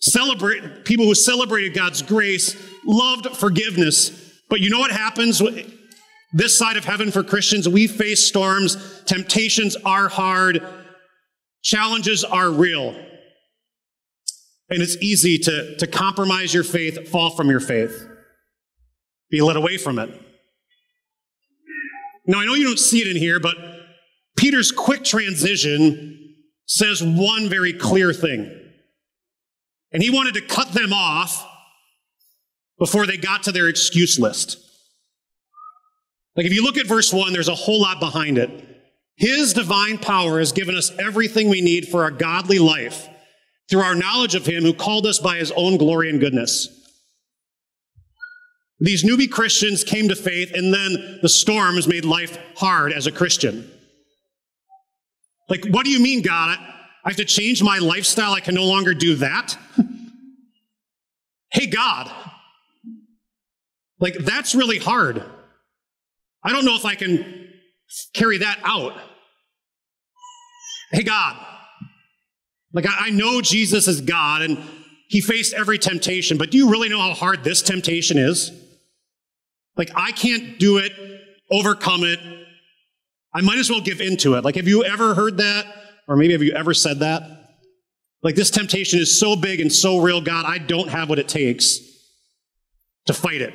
celebrate 0.00 0.84
people 0.84 1.04
who 1.04 1.14
celebrated 1.14 1.74
God's 1.74 2.02
grace, 2.02 2.56
loved 2.84 3.36
forgiveness. 3.36 4.40
But 4.48 4.60
you 4.60 4.70
know 4.70 4.80
what 4.80 4.90
happens 4.90 5.42
this 6.32 6.56
side 6.56 6.76
of 6.76 6.84
heaven 6.84 7.10
for 7.10 7.22
Christians? 7.22 7.68
We 7.68 7.86
face 7.86 8.26
storms, 8.26 9.02
temptations 9.04 9.76
are 9.84 10.08
hard, 10.08 10.62
challenges 11.62 12.24
are 12.24 12.50
real. 12.50 12.90
And 14.70 14.82
it's 14.82 14.96
easy 14.98 15.38
to, 15.38 15.76
to 15.76 15.86
compromise 15.86 16.54
your 16.54 16.64
faith, 16.64 17.08
fall 17.08 17.30
from 17.30 17.50
your 17.50 17.60
faith, 17.60 18.06
be 19.30 19.40
led 19.40 19.56
away 19.56 19.76
from 19.76 19.98
it. 19.98 20.10
Now, 22.26 22.38
I 22.38 22.46
know 22.46 22.54
you 22.54 22.64
don't 22.64 22.78
see 22.78 23.00
it 23.00 23.08
in 23.08 23.16
here, 23.16 23.40
but 23.40 23.56
Peter's 24.36 24.70
quick 24.70 25.02
transition 25.02 26.36
says 26.66 27.02
one 27.02 27.48
very 27.48 27.72
clear 27.72 28.12
thing. 28.12 28.59
And 29.92 30.02
he 30.02 30.10
wanted 30.10 30.34
to 30.34 30.40
cut 30.40 30.72
them 30.72 30.92
off 30.92 31.46
before 32.78 33.06
they 33.06 33.16
got 33.16 33.42
to 33.44 33.52
their 33.52 33.68
excuse 33.68 34.18
list. 34.18 34.58
Like 36.36 36.46
if 36.46 36.54
you 36.54 36.62
look 36.62 36.78
at 36.78 36.86
verse 36.86 37.12
1, 37.12 37.32
there's 37.32 37.48
a 37.48 37.54
whole 37.54 37.80
lot 37.80 38.00
behind 38.00 38.38
it. 38.38 38.66
His 39.16 39.52
divine 39.52 39.98
power 39.98 40.38
has 40.38 40.52
given 40.52 40.74
us 40.74 40.90
everything 40.98 41.50
we 41.50 41.60
need 41.60 41.88
for 41.88 42.06
a 42.06 42.12
godly 42.12 42.58
life 42.58 43.08
through 43.68 43.82
our 43.82 43.94
knowledge 43.94 44.34
of 44.34 44.46
him 44.46 44.62
who 44.62 44.72
called 44.72 45.06
us 45.06 45.18
by 45.18 45.36
his 45.36 45.52
own 45.52 45.76
glory 45.76 46.08
and 46.08 46.20
goodness. 46.20 46.68
These 48.80 49.04
newbie 49.04 49.30
Christians 49.30 49.84
came 49.84 50.08
to 50.08 50.16
faith, 50.16 50.52
and 50.54 50.72
then 50.72 51.18
the 51.20 51.28
storms 51.28 51.86
made 51.86 52.06
life 52.06 52.38
hard 52.56 52.92
as 52.92 53.06
a 53.06 53.12
Christian. 53.12 53.70
Like, 55.50 55.66
what 55.66 55.84
do 55.84 55.90
you 55.90 56.00
mean, 56.00 56.22
God? 56.22 56.58
I 57.04 57.10
have 57.10 57.16
to 57.16 57.24
change 57.24 57.62
my 57.62 57.78
lifestyle. 57.78 58.32
I 58.32 58.40
can 58.40 58.54
no 58.54 58.64
longer 58.64 58.94
do 58.94 59.16
that. 59.16 59.56
hey, 61.52 61.66
God. 61.66 62.10
Like, 63.98 64.14
that's 64.14 64.54
really 64.54 64.78
hard. 64.78 65.24
I 66.42 66.52
don't 66.52 66.64
know 66.64 66.76
if 66.76 66.84
I 66.84 66.94
can 66.94 67.48
carry 68.14 68.38
that 68.38 68.58
out. 68.64 68.94
Hey, 70.92 71.02
God, 71.04 71.36
like, 72.72 72.86
I 72.88 73.10
know 73.10 73.40
Jesus 73.40 73.88
is 73.88 74.00
God 74.00 74.42
and 74.42 74.58
he 75.08 75.20
faced 75.20 75.54
every 75.54 75.78
temptation, 75.78 76.38
but 76.38 76.50
do 76.50 76.58
you 76.58 76.70
really 76.70 76.88
know 76.88 77.00
how 77.00 77.14
hard 77.14 77.42
this 77.42 77.62
temptation 77.62 78.16
is? 78.16 78.52
Like, 79.76 79.90
I 79.94 80.12
can't 80.12 80.58
do 80.58 80.78
it, 80.78 80.92
overcome 81.50 82.04
it. 82.04 82.20
I 83.34 83.40
might 83.40 83.58
as 83.58 83.70
well 83.70 83.80
give 83.80 84.00
into 84.00 84.34
it. 84.34 84.44
Like, 84.44 84.56
have 84.56 84.68
you 84.68 84.84
ever 84.84 85.14
heard 85.14 85.38
that? 85.38 85.66
Or 86.10 86.16
maybe 86.16 86.32
have 86.32 86.42
you 86.42 86.52
ever 86.52 86.74
said 86.74 86.98
that? 86.98 87.22
Like, 88.20 88.34
this 88.34 88.50
temptation 88.50 88.98
is 88.98 89.18
so 89.18 89.36
big 89.36 89.60
and 89.60 89.72
so 89.72 90.00
real, 90.00 90.20
God, 90.20 90.44
I 90.44 90.58
don't 90.58 90.88
have 90.88 91.08
what 91.08 91.20
it 91.20 91.28
takes 91.28 91.78
to 93.06 93.14
fight 93.14 93.40
it, 93.40 93.54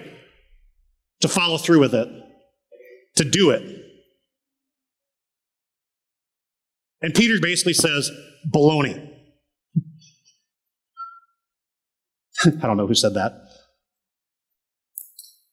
to 1.19 1.27
follow 1.27 1.57
through 1.57 1.81
with 1.81 1.93
it, 1.93 2.07
to 3.17 3.25
do 3.25 3.49
it. 3.49 3.61
And 7.01 7.13
Peter 7.13 7.35
basically 7.41 7.73
says, 7.73 8.09
baloney. 8.49 9.05
I 12.45 12.65
don't 12.65 12.77
know 12.77 12.87
who 12.87 12.95
said 12.95 13.15
that. 13.15 13.33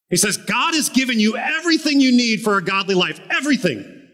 He 0.09 0.17
says, 0.17 0.37
God 0.37 0.75
has 0.75 0.89
given 0.89 1.19
you 1.19 1.37
everything 1.37 2.01
you 2.01 2.13
need 2.13 2.43
for 2.43 2.59
a 2.59 2.63
godly 2.63 2.95
life. 2.95 3.21
Everything. 3.29 4.09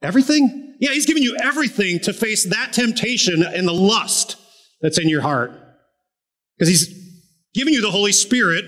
Everything? 0.00 0.67
Yeah, 0.78 0.90
He's 0.92 1.06
given 1.06 1.22
you 1.22 1.36
everything 1.42 2.00
to 2.00 2.12
face 2.12 2.44
that 2.44 2.72
temptation 2.72 3.42
and 3.42 3.66
the 3.66 3.72
lust 3.72 4.36
that's 4.80 4.98
in 4.98 5.08
your 5.08 5.22
heart. 5.22 5.52
Because 6.56 6.68
He's 6.68 6.88
given 7.54 7.72
you 7.72 7.80
the 7.80 7.90
Holy 7.90 8.12
Spirit, 8.12 8.64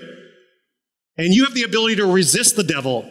and 1.17 1.35
you 1.35 1.45
have 1.45 1.55
the 1.55 1.65
ability 1.65 1.97
to 1.97 2.07
resist 2.07 2.57
the 2.57 2.65
devil 2.65 3.09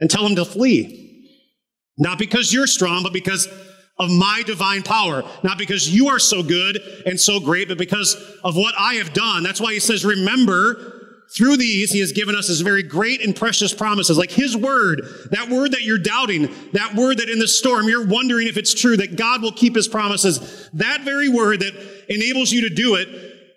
and 0.00 0.10
tell 0.10 0.26
him 0.26 0.36
to 0.36 0.44
flee. 0.44 1.30
Not 1.96 2.18
because 2.18 2.52
you're 2.52 2.66
strong, 2.66 3.02
but 3.02 3.12
because 3.12 3.46
of 3.98 4.10
my 4.10 4.42
divine 4.44 4.82
power. 4.82 5.22
Not 5.44 5.58
because 5.58 5.88
you 5.88 6.08
are 6.08 6.18
so 6.18 6.42
good 6.42 6.80
and 7.06 7.20
so 7.20 7.38
great, 7.38 7.68
but 7.68 7.78
because 7.78 8.16
of 8.42 8.56
what 8.56 8.74
I 8.76 8.94
have 8.94 9.12
done. 9.12 9.44
That's 9.44 9.60
why 9.60 9.72
he 9.72 9.80
says, 9.80 10.04
remember 10.04 10.93
through 11.36 11.56
these, 11.56 11.90
he 11.90 12.00
has 12.00 12.12
given 12.12 12.36
us 12.36 12.48
his 12.48 12.60
very 12.60 12.82
great 12.82 13.20
and 13.20 13.34
precious 13.34 13.74
promises, 13.74 14.16
like 14.16 14.30
his 14.30 14.56
word, 14.56 15.02
that 15.30 15.48
word 15.48 15.72
that 15.72 15.82
you're 15.82 15.98
doubting, 15.98 16.48
that 16.72 16.94
word 16.94 17.18
that 17.18 17.28
in 17.28 17.38
the 17.38 17.48
storm 17.48 17.88
you're 17.88 18.06
wondering 18.06 18.46
if 18.46 18.56
it's 18.56 18.72
true, 18.74 18.96
that 18.96 19.16
God 19.16 19.42
will 19.42 19.52
keep 19.52 19.74
his 19.74 19.88
promises. 19.88 20.68
That 20.74 21.02
very 21.02 21.28
word 21.28 21.60
that 21.60 21.74
enables 22.08 22.52
you 22.52 22.68
to 22.68 22.74
do 22.74 22.94
it 22.94 23.08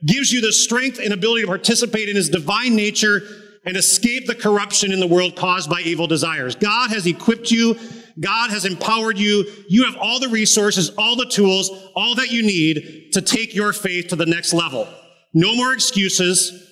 gives 0.06 0.32
you 0.32 0.42
the 0.42 0.54
strength 0.54 1.00
and 1.00 1.14
ability 1.14 1.42
to 1.42 1.48
participate 1.48 2.10
in 2.10 2.16
his 2.16 2.30
divine 2.30 2.76
nature 2.76 3.22
and 3.66 3.76
escape 3.76 4.26
the 4.28 4.36
corruption 4.36 4.92
in 4.92 5.00
the 5.00 5.08
world 5.08 5.36
caused 5.36 5.70
by 5.70 5.82
evil 5.82 6.08
desires. 6.08 6.56
God 6.56 6.90
has 6.90 7.06
equipped 7.06 7.52
you. 7.52 7.78
God 8.20 8.50
has 8.50 8.66
empowered 8.66 9.20
you. 9.20 9.46
You 9.68 9.84
have 9.86 9.98
all 9.98 10.20
the 10.20 10.30
resources, 10.30 10.90
all 10.98 11.16
the 11.16 11.26
tools, 11.26 11.70
all 11.96 12.16
that 12.16 12.32
you 12.32 12.44
need 12.44 13.10
to 13.14 13.22
take 13.22 13.54
your 13.54 13.74
faith 13.74 14.08
to 14.08 14.16
the 14.16 14.26
next 14.26 14.54
level. 14.54 14.88
No 15.34 15.56
more 15.56 15.74
excuses. 15.74 16.67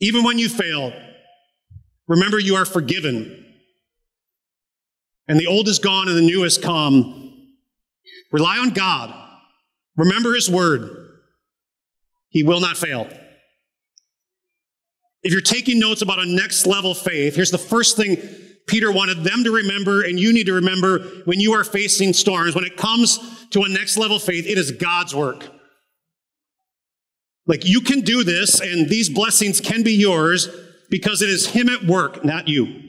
Even 0.00 0.24
when 0.24 0.38
you 0.38 0.48
fail, 0.48 0.92
remember 2.06 2.38
you 2.38 2.56
are 2.56 2.64
forgiven. 2.64 3.44
And 5.28 5.40
the 5.40 5.46
old 5.46 5.68
is 5.68 5.78
gone 5.78 6.08
and 6.08 6.16
the 6.16 6.22
new 6.22 6.42
has 6.42 6.58
come. 6.58 7.54
Rely 8.30 8.58
on 8.58 8.70
God. 8.70 9.14
Remember 9.96 10.34
his 10.34 10.50
word. 10.50 10.90
He 12.28 12.42
will 12.42 12.60
not 12.60 12.76
fail. 12.76 13.08
If 15.22 15.32
you're 15.32 15.40
taking 15.40 15.80
notes 15.80 16.02
about 16.02 16.20
a 16.20 16.26
next 16.26 16.66
level 16.66 16.94
faith, 16.94 17.34
here's 17.34 17.50
the 17.50 17.58
first 17.58 17.96
thing 17.96 18.18
Peter 18.66 18.92
wanted 18.92 19.24
them 19.24 19.44
to 19.44 19.50
remember, 19.50 20.02
and 20.02 20.18
you 20.18 20.32
need 20.32 20.46
to 20.46 20.52
remember 20.52 20.98
when 21.24 21.40
you 21.40 21.52
are 21.52 21.64
facing 21.64 22.12
storms. 22.12 22.54
When 22.54 22.64
it 22.64 22.76
comes 22.76 23.46
to 23.50 23.62
a 23.62 23.68
next 23.68 23.96
level 23.96 24.18
faith, 24.18 24.46
it 24.46 24.58
is 24.58 24.72
God's 24.72 25.14
work. 25.14 25.48
Like 27.46 27.64
you 27.64 27.80
can 27.80 28.00
do 28.00 28.24
this, 28.24 28.60
and 28.60 28.88
these 28.88 29.08
blessings 29.08 29.60
can 29.60 29.82
be 29.82 29.92
yours 29.92 30.48
because 30.90 31.22
it 31.22 31.30
is 31.30 31.46
Him 31.46 31.68
at 31.68 31.84
work, 31.84 32.24
not 32.24 32.48
you. 32.48 32.82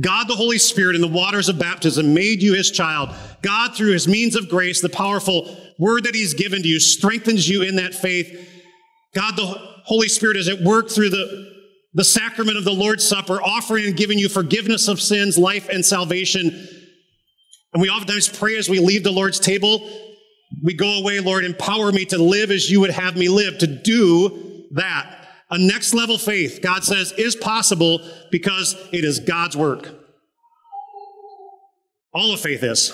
God, 0.00 0.26
the 0.26 0.36
Holy 0.36 0.58
Spirit, 0.58 0.96
in 0.96 1.02
the 1.02 1.08
waters 1.08 1.50
of 1.50 1.58
baptism, 1.58 2.14
made 2.14 2.42
you 2.42 2.54
his 2.54 2.70
child. 2.70 3.10
God, 3.42 3.74
through 3.74 3.92
his 3.92 4.08
means 4.08 4.36
of 4.36 4.48
grace, 4.48 4.80
the 4.80 4.88
powerful 4.88 5.54
word 5.78 6.04
that 6.04 6.14
he's 6.14 6.32
given 6.32 6.62
to 6.62 6.68
you, 6.68 6.80
strengthens 6.80 7.46
you 7.46 7.62
in 7.62 7.76
that 7.76 7.94
faith. 7.94 8.48
God, 9.14 9.36
the 9.36 9.44
Holy 9.84 10.08
Spirit, 10.08 10.38
is 10.38 10.48
at 10.48 10.62
work 10.62 10.88
through 10.88 11.10
the, 11.10 11.52
the 11.92 12.04
sacrament 12.04 12.56
of 12.56 12.64
the 12.64 12.72
Lord's 12.72 13.06
Supper, 13.06 13.42
offering 13.42 13.84
and 13.84 13.94
giving 13.94 14.18
you 14.18 14.30
forgiveness 14.30 14.88
of 14.88 14.98
sins, 14.98 15.36
life, 15.36 15.68
and 15.68 15.84
salvation. 15.84 16.48
And 17.74 17.82
we 17.82 17.90
oftentimes 17.90 18.30
pray 18.30 18.56
as 18.56 18.70
we 18.70 18.78
leave 18.78 19.04
the 19.04 19.12
Lord's 19.12 19.40
table, 19.40 19.86
we 20.62 20.74
go 20.74 20.98
away, 20.98 21.20
Lord, 21.20 21.44
empower 21.44 21.92
me 21.92 22.04
to 22.06 22.18
live 22.18 22.50
as 22.50 22.70
you 22.70 22.80
would 22.80 22.90
have 22.90 23.16
me 23.16 23.28
live, 23.28 23.58
to 23.58 23.66
do 23.66 24.66
that. 24.72 25.28
A 25.50 25.58
next 25.58 25.94
level 25.94 26.18
faith, 26.18 26.60
God 26.62 26.82
says, 26.82 27.12
is 27.12 27.36
possible 27.36 28.00
because 28.30 28.74
it 28.92 29.04
is 29.04 29.20
God's 29.20 29.56
work. 29.56 29.88
All 32.14 32.32
of 32.32 32.40
faith 32.40 32.62
is. 32.62 32.92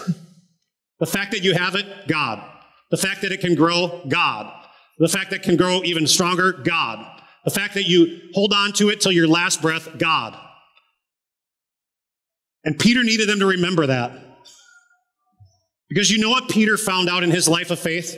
The 1.00 1.07
fact 1.07 1.33
that 1.33 1.45
you 1.45 1.55
have 1.55 1.75
it, 1.75 1.87
God. 2.09 2.45
The 2.91 2.97
fact 2.97 3.23
that 3.23 3.33
it 3.33 3.41
can 3.41 3.55
grow, 3.55 4.03
God. 4.09 4.53
The 4.99 5.09
fact 5.09 5.31
that 5.31 5.41
it 5.41 5.43
can 5.43 5.57
grow 5.57 5.83
even 5.85 6.07
stronger, 6.07 6.53
God. 6.53 7.23
The 7.45 7.50
fact 7.50 7.75
that 7.75 7.85
you 7.85 8.21
hold 8.35 8.53
on 8.53 8.73
to 8.75 8.88
it 8.88 9.00
till 9.00 9.12
your 9.12 9.29
last 9.29 9.62
breath, 9.62 9.97
God. 9.97 10.37
And 12.65 12.79
Peter 12.79 13.05
needed 13.05 13.29
them 13.29 13.38
to 13.38 13.47
remember 13.47 13.87
that. 13.87 14.27
Because 15.88 16.11
you 16.11 16.18
know 16.18 16.30
what 16.30 16.49
Peter 16.49 16.76
found 16.76 17.09
out 17.09 17.23
in 17.23 17.30
his 17.30 17.49
life 17.49 17.71
of 17.71 17.78
faith? 17.78 18.16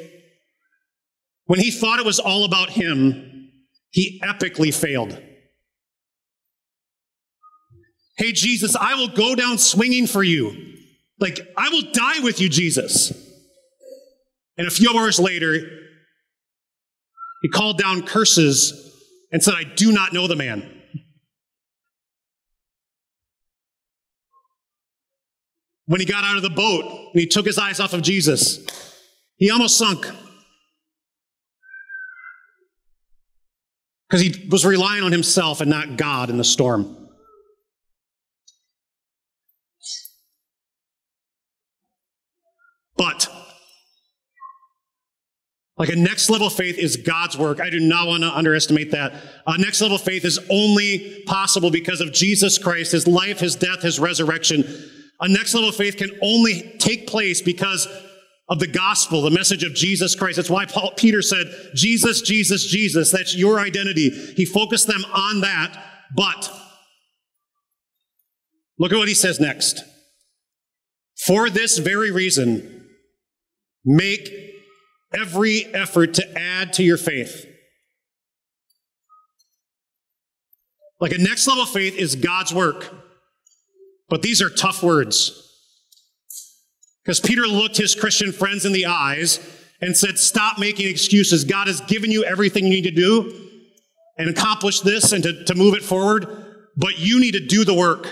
When 1.47 1.61
he 1.61 1.71
thought 1.71 1.99
it 1.99 2.05
was 2.05 2.19
all 2.19 2.45
about 2.45 2.71
him, 2.71 3.51
he 3.91 4.21
epically 4.25 4.73
failed. 4.75 5.21
Hey, 8.17 8.33
Jesus, 8.33 8.77
I 8.77 8.95
will 8.95 9.09
go 9.09 9.35
down 9.35 9.59
swinging 9.59 10.07
for 10.07 10.23
you. 10.23 10.75
Like, 11.19 11.41
I 11.57 11.69
will 11.71 11.91
die 11.93 12.21
with 12.21 12.41
you, 12.41 12.49
Jesus. 12.49 13.13
And 14.57 14.67
a 14.67 14.71
few 14.71 14.97
hours 14.97 15.19
later, 15.19 15.59
he 17.43 17.49
called 17.49 17.79
down 17.79 18.03
curses 18.03 18.95
and 19.33 19.43
said, 19.43 19.55
I 19.55 19.65
do 19.65 19.91
not 19.91 20.13
know 20.13 20.27
the 20.27 20.37
man. 20.37 20.80
When 25.91 25.99
he 25.99 26.07
got 26.07 26.23
out 26.23 26.37
of 26.37 26.43
the 26.43 26.51
boat 26.51 26.85
and 27.13 27.21
he 27.21 27.27
took 27.27 27.45
his 27.45 27.59
eyes 27.59 27.81
off 27.81 27.93
of 27.93 28.03
Jesus, 28.03 28.65
he 29.37 29.51
almost 29.51 29.77
sunk. 29.77 30.07
because 34.11 34.23
he 34.23 34.49
was 34.49 34.67
relying 34.67 35.05
on 35.05 35.13
himself 35.13 35.61
and 35.61 35.71
not 35.71 35.97
God 35.97 36.31
in 36.31 36.37
the 36.37 36.43
storm. 36.43 36.97
But, 42.97 43.29
like 45.79 45.91
a 45.91 45.97
next 45.97 46.29
level 46.29 46.51
faith 46.51 46.77
is 46.77 46.97
God's 46.97 47.39
work. 47.39 47.61
I 47.61 47.71
do 47.71 47.79
not 47.79 48.09
want 48.09 48.25
to 48.25 48.37
underestimate 48.37 48.91
that. 48.91 49.15
A 49.47 49.57
next 49.59 49.81
level 49.81 49.97
faith 49.97 50.25
is 50.25 50.41
only 50.51 51.23
possible 51.27 51.71
because 51.71 52.01
of 52.01 52.13
Jesus 52.13 52.59
Christ, 52.59 52.93
his 52.93 53.07
life, 53.07 53.39
his 53.39 53.55
death, 53.55 53.83
his 53.83 54.01
resurrection. 54.01 54.65
A 55.21 55.29
next 55.29 55.55
level 55.55 55.69
of 55.69 55.77
faith 55.77 55.97
can 55.97 56.11
only 56.23 56.75
take 56.79 57.07
place 57.07 57.43
because 57.43 57.87
of 58.49 58.59
the 58.59 58.67
gospel, 58.67 59.23
the 59.23 59.31
message 59.31 59.63
of 59.63 59.75
Jesus 59.75 60.15
Christ. 60.15 60.37
That's 60.37 60.51
why 60.51 60.67
Paul, 60.67 60.93
Peter 60.97 61.23
said, 61.23 61.47
Jesus, 61.75 62.21
Jesus, 62.21 62.67
Jesus. 62.67 63.13
That's 63.13 63.37
your 63.37 63.61
identity. 63.61 64.11
He 64.35 64.45
focused 64.45 64.87
them 64.87 65.05
on 65.13 65.43
that. 65.43 65.85
But 66.17 66.51
look 68.79 68.93
at 68.93 68.99
what 68.99 69.09
he 69.09 69.15
says 69.15 69.39
next. 69.39 69.85
For 71.27 71.49
this 71.51 71.79
very 71.79 72.11
reason, 72.11 72.89
make 73.85 74.31
every 75.15 75.67
effort 75.75 76.15
to 76.15 76.39
add 76.39 76.73
to 76.75 76.83
your 76.83 76.97
faith. 76.97 77.47
Like 80.99 81.13
a 81.13 81.19
next 81.19 81.47
level 81.47 81.67
faith 81.67 81.95
is 81.95 82.17
God's 82.17 82.53
work. 82.53 82.93
But 84.11 84.23
these 84.23 84.43
are 84.43 84.51
tough 84.51 84.83
words. 84.83 85.47
Because 87.03 87.21
Peter 87.21 87.47
looked 87.47 87.79
his 87.79 87.95
Christian 87.95 88.33
friends 88.33 88.67
in 88.67 88.73
the 88.73 88.87
eyes 88.87 89.41
and 89.81 89.97
said, 89.97 90.19
Stop 90.19 90.59
making 90.59 90.89
excuses. 90.89 91.45
God 91.45 91.69
has 91.69 91.81
given 91.83 92.11
you 92.11 92.25
everything 92.25 92.65
you 92.65 92.71
need 92.71 92.85
to 92.85 92.91
do 92.91 93.49
and 94.19 94.29
accomplish 94.29 94.81
this 94.81 95.13
and 95.13 95.23
to, 95.23 95.45
to 95.45 95.55
move 95.55 95.75
it 95.75 95.83
forward, 95.83 96.27
but 96.77 96.99
you 96.99 97.19
need 97.19 97.33
to 97.33 97.47
do 97.47 97.65
the 97.65 97.73
work. 97.73 98.07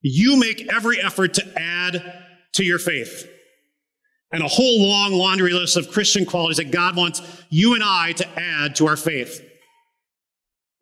You 0.00 0.38
make 0.38 0.72
every 0.72 1.02
effort 1.02 1.34
to 1.34 1.58
add 1.58 2.24
to 2.54 2.64
your 2.64 2.78
faith. 2.78 3.28
And 4.32 4.42
a 4.42 4.48
whole 4.48 4.86
long 4.86 5.12
laundry 5.12 5.52
list 5.52 5.76
of 5.76 5.90
Christian 5.90 6.24
qualities 6.24 6.58
that 6.58 6.70
God 6.70 6.96
wants 6.96 7.20
you 7.50 7.74
and 7.74 7.82
I 7.82 8.12
to 8.12 8.28
add 8.38 8.76
to 8.76 8.86
our 8.86 8.96
faith. 8.96 9.42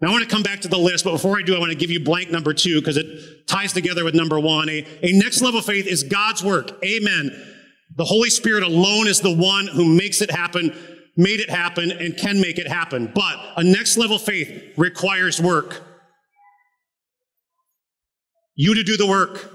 Now, 0.00 0.08
I 0.08 0.10
want 0.12 0.24
to 0.24 0.30
come 0.30 0.42
back 0.42 0.60
to 0.60 0.68
the 0.68 0.76
list, 0.76 1.04
but 1.04 1.12
before 1.12 1.38
I 1.38 1.42
do, 1.42 1.56
I 1.56 1.58
want 1.58 1.72
to 1.72 1.78
give 1.78 1.90
you 1.90 2.00
blank 2.00 2.30
number 2.30 2.52
two 2.52 2.80
because 2.80 2.98
it 2.98 3.46
ties 3.46 3.72
together 3.72 4.04
with 4.04 4.14
number 4.14 4.38
one. 4.38 4.68
A, 4.68 4.86
a 5.02 5.12
next 5.12 5.40
level 5.40 5.62
faith 5.62 5.86
is 5.86 6.02
God's 6.02 6.44
work. 6.44 6.72
Amen. 6.84 7.30
The 7.96 8.04
Holy 8.04 8.28
Spirit 8.28 8.62
alone 8.62 9.06
is 9.06 9.20
the 9.20 9.34
one 9.34 9.66
who 9.68 9.86
makes 9.86 10.20
it 10.20 10.30
happen, 10.30 10.76
made 11.16 11.40
it 11.40 11.48
happen, 11.48 11.90
and 11.90 12.14
can 12.14 12.42
make 12.42 12.58
it 12.58 12.68
happen. 12.68 13.10
But 13.14 13.38
a 13.56 13.64
next 13.64 13.96
level 13.96 14.18
faith 14.18 14.74
requires 14.76 15.40
work. 15.40 15.82
You 18.54 18.74
to 18.74 18.82
do 18.82 18.98
the 18.98 19.06
work. 19.06 19.50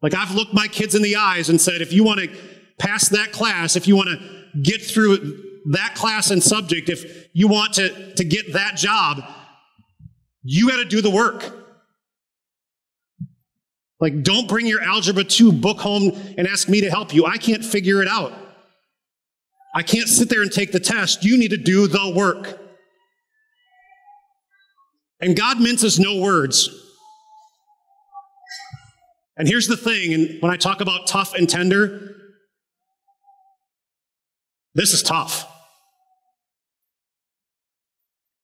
Like 0.00 0.14
I've 0.14 0.34
looked 0.34 0.54
my 0.54 0.68
kids 0.68 0.94
in 0.94 1.02
the 1.02 1.16
eyes 1.16 1.50
and 1.50 1.60
said, 1.60 1.82
if 1.82 1.92
you 1.92 2.02
want 2.02 2.20
to 2.20 2.34
pass 2.78 3.10
that 3.10 3.30
class, 3.32 3.76
if 3.76 3.86
you 3.86 3.94
want 3.94 4.08
to 4.08 4.60
get 4.62 4.82
through 4.82 5.51
that 5.70 5.94
class 5.94 6.30
and 6.30 6.42
subject, 6.42 6.88
if 6.88 7.28
you 7.32 7.48
want 7.48 7.74
to, 7.74 8.14
to 8.14 8.24
get 8.24 8.52
that 8.52 8.76
job, 8.76 9.22
you 10.42 10.68
got 10.68 10.76
to 10.76 10.84
do 10.84 11.00
the 11.00 11.10
work. 11.10 11.58
Like, 14.00 14.22
don't 14.22 14.48
bring 14.48 14.66
your 14.66 14.82
Algebra 14.82 15.22
2 15.22 15.52
book 15.52 15.78
home 15.78 16.10
and 16.36 16.48
ask 16.48 16.68
me 16.68 16.80
to 16.80 16.90
help 16.90 17.14
you. 17.14 17.24
I 17.24 17.36
can't 17.36 17.64
figure 17.64 18.02
it 18.02 18.08
out. 18.08 18.32
I 19.74 19.82
can't 19.82 20.08
sit 20.08 20.28
there 20.28 20.42
and 20.42 20.50
take 20.50 20.72
the 20.72 20.80
test. 20.80 21.24
You 21.24 21.38
need 21.38 21.52
to 21.52 21.56
do 21.56 21.86
the 21.86 22.12
work. 22.14 22.58
And 25.20 25.36
God 25.36 25.60
minces 25.60 26.00
no 26.00 26.20
words. 26.20 26.68
And 29.36 29.48
here's 29.48 29.68
the 29.68 29.76
thing, 29.76 30.12
and 30.12 30.42
when 30.42 30.52
I 30.52 30.56
talk 30.56 30.80
about 30.80 31.06
tough 31.06 31.34
and 31.34 31.48
tender, 31.48 32.16
this 34.74 34.92
is 34.92 35.02
tough. 35.02 35.51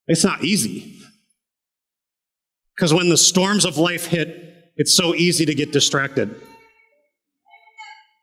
It's 0.09 0.25
not 0.25 0.43
easy. 0.43 0.97
Because 2.75 2.95
when 2.95 3.09
the 3.09 3.17
storms 3.17 3.65
of 3.65 3.77
life 3.77 4.07
hit, 4.07 4.73
it's 4.77 4.97
so 4.97 5.15
easy 5.15 5.45
to 5.45 5.55
get 5.55 5.73
distracted. 5.73 6.35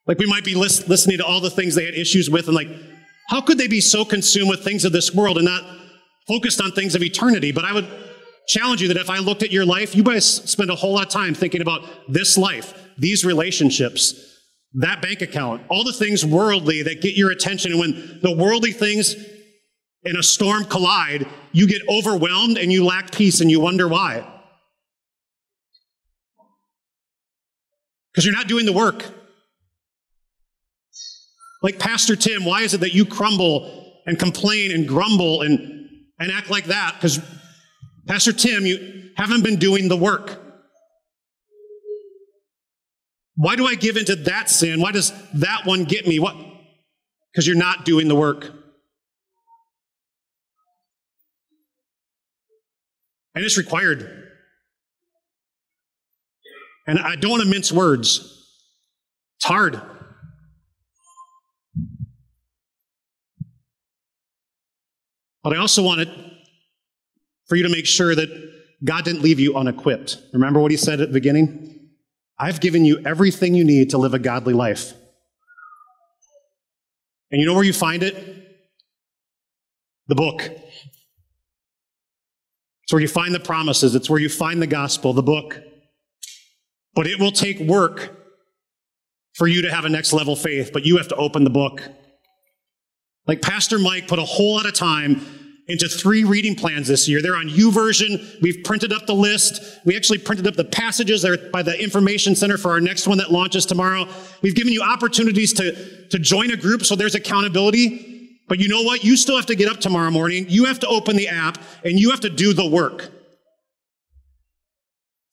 Like 0.07 0.19
we 0.19 0.27
might 0.27 0.45
be 0.45 0.55
lis- 0.55 0.87
listening 0.87 1.17
to 1.17 1.25
all 1.25 1.41
the 1.41 1.49
things 1.49 1.75
they 1.75 1.85
had 1.85 1.95
issues 1.95 2.29
with 2.29 2.47
and 2.47 2.55
like, 2.55 2.69
how 3.29 3.41
could 3.41 3.57
they 3.57 3.67
be 3.67 3.81
so 3.81 4.05
consumed 4.05 4.49
with 4.49 4.63
things 4.63 4.85
of 4.85 4.91
this 4.91 5.13
world 5.13 5.37
and 5.37 5.45
not 5.45 5.63
focused 6.27 6.61
on 6.61 6.71
things 6.71 6.95
of 6.95 7.03
eternity? 7.03 7.51
But 7.51 7.65
I 7.65 7.73
would 7.73 7.87
challenge 8.47 8.81
you 8.81 8.87
that 8.89 8.97
if 8.97 9.09
I 9.09 9.17
looked 9.17 9.43
at 9.43 9.51
your 9.51 9.65
life, 9.65 9.95
you 9.95 10.03
guys 10.03 10.25
spend 10.25 10.69
a 10.69 10.75
whole 10.75 10.93
lot 10.93 11.07
of 11.07 11.11
time 11.11 11.33
thinking 11.33 11.61
about 11.61 11.81
this 12.07 12.37
life, 12.37 12.73
these 12.97 13.25
relationships, 13.25 14.13
that 14.75 15.01
bank 15.01 15.21
account, 15.21 15.63
all 15.69 15.83
the 15.83 15.93
things 15.93 16.25
worldly 16.25 16.83
that 16.83 17.01
get 17.01 17.15
your 17.15 17.31
attention. 17.31 17.71
And 17.71 17.79
when 17.79 18.19
the 18.21 18.35
worldly 18.35 18.71
things 18.71 19.15
in 20.05 20.15
a 20.17 20.23
storm 20.23 20.65
collide, 20.65 21.27
you 21.51 21.67
get 21.67 21.81
overwhelmed 21.89 22.57
and 22.57 22.71
you 22.71 22.85
lack 22.85 23.11
peace 23.11 23.41
and 23.41 23.49
you 23.49 23.59
wonder 23.59 23.87
why. 23.87 24.25
Because 28.11 28.25
you're 28.25 28.35
not 28.35 28.47
doing 28.47 28.65
the 28.65 28.73
work. 28.73 29.03
Like 31.61 31.79
Pastor 31.79 32.15
Tim, 32.15 32.45
why 32.45 32.61
is 32.61 32.73
it 32.73 32.81
that 32.81 32.93
you 32.93 33.05
crumble 33.05 34.01
and 34.05 34.17
complain 34.19 34.71
and 34.71 34.87
grumble 34.87 35.41
and, 35.41 35.89
and 36.19 36.31
act 36.31 36.49
like 36.51 36.65
that? 36.65 36.95
Because 36.95 37.19
Pastor 38.07 38.31
Tim, 38.31 38.65
you 38.65 39.09
haven't 39.17 39.43
been 39.43 39.57
doing 39.57 39.89
the 39.89 39.97
work. 39.97 40.41
Why 43.35 43.55
do 43.55 43.65
I 43.65 43.75
give 43.75 43.97
into 43.97 44.15
that 44.15 44.49
sin? 44.49 44.79
Why 44.79 44.91
does 44.91 45.11
that 45.33 45.65
one 45.65 45.83
get 45.83 46.07
me? 46.07 46.19
What? 46.19 46.37
Because 47.31 47.47
you're 47.47 47.57
not 47.57 47.83
doing 47.83 48.07
the 48.07 48.15
work. 48.15 48.51
And 53.35 53.43
it's 53.43 53.57
required. 53.57 54.31
And 56.87 56.99
I 56.99 57.15
don't 57.15 57.31
want 57.31 57.43
to 57.43 57.49
mince 57.49 57.71
words. 57.71 58.19
It's 59.37 59.45
hard. 59.45 59.81
But 65.43 65.53
I 65.53 65.57
also 65.57 65.83
want 65.83 66.01
it 66.01 66.09
for 67.47 67.55
you 67.55 67.63
to 67.63 67.69
make 67.69 67.85
sure 67.85 68.15
that 68.15 68.29
God 68.83 69.05
didn't 69.05 69.21
leave 69.21 69.39
you 69.39 69.55
unequipped. 69.55 70.17
Remember 70.33 70.59
what 70.59 70.71
he 70.71 70.77
said 70.77 71.01
at 71.01 71.09
the 71.09 71.13
beginning? 71.13 71.91
I've 72.39 72.59
given 72.59 72.83
you 72.85 72.99
everything 73.05 73.53
you 73.53 73.63
need 73.63 73.91
to 73.91 73.97
live 73.97 74.13
a 74.13 74.19
godly 74.19 74.53
life. 74.53 74.93
And 77.31 77.39
you 77.39 77.47
know 77.47 77.53
where 77.53 77.63
you 77.63 77.73
find 77.73 78.03
it? 78.03 78.15
The 80.07 80.15
book. 80.15 80.49
It's 82.85 82.93
where 82.93 83.01
you 83.01 83.07
find 83.07 83.33
the 83.33 83.39
promises. 83.39 83.95
It's 83.95 84.11
where 84.11 84.19
you 84.19 84.29
find 84.29 84.61
the 84.61 84.67
gospel, 84.67 85.11
the 85.11 85.23
book. 85.23 85.59
But 86.93 87.07
it 87.07 87.19
will 87.19 87.31
take 87.31 87.59
work 87.59 88.15
for 89.33 89.47
you 89.47 89.63
to 89.63 89.71
have 89.71 89.85
a 89.85 89.89
next 89.89 90.13
level 90.13 90.35
faith, 90.35 90.69
but 90.71 90.85
you 90.85 90.97
have 90.97 91.07
to 91.07 91.15
open 91.15 91.43
the 91.43 91.49
book. 91.49 91.81
Like 93.25 93.41
Pastor 93.41 93.79
Mike 93.79 94.07
put 94.07 94.19
a 94.19 94.23
whole 94.23 94.53
lot 94.53 94.67
of 94.67 94.73
time 94.75 95.25
into 95.67 95.87
three 95.87 96.23
reading 96.23 96.53
plans 96.53 96.87
this 96.87 97.09
year. 97.09 97.23
They're 97.23 97.35
on 97.35 97.49
YouVersion. 97.49 98.39
We've 98.39 98.63
printed 98.63 98.93
up 98.93 99.07
the 99.07 99.15
list. 99.15 99.79
We 99.83 99.95
actually 99.97 100.19
printed 100.19 100.45
up 100.45 100.53
the 100.53 100.63
passages 100.63 101.23
there 101.23 101.37
by 101.51 101.63
the 101.63 101.81
Information 101.81 102.35
Center 102.35 102.57
for 102.57 102.69
our 102.69 102.79
next 102.79 103.07
one 103.07 103.17
that 103.17 103.31
launches 103.31 103.65
tomorrow. 103.65 104.07
We've 104.43 104.55
given 104.55 104.71
you 104.71 104.83
opportunities 104.83 105.53
to, 105.53 106.07
to 106.09 106.19
join 106.19 106.51
a 106.51 106.55
group 106.55 106.85
so 106.85 106.95
there's 106.95 107.15
accountability. 107.15 108.14
But 108.47 108.59
you 108.59 108.67
know 108.67 108.83
what? 108.83 109.03
You 109.03 109.17
still 109.17 109.35
have 109.35 109.47
to 109.47 109.55
get 109.55 109.69
up 109.69 109.79
tomorrow 109.79 110.11
morning. 110.11 110.45
You 110.49 110.65
have 110.65 110.79
to 110.79 110.87
open 110.87 111.15
the 111.15 111.27
app 111.27 111.57
and 111.83 111.99
you 111.99 112.11
have 112.11 112.19
to 112.21 112.29
do 112.29 112.53
the 112.53 112.65
work. 112.65 113.09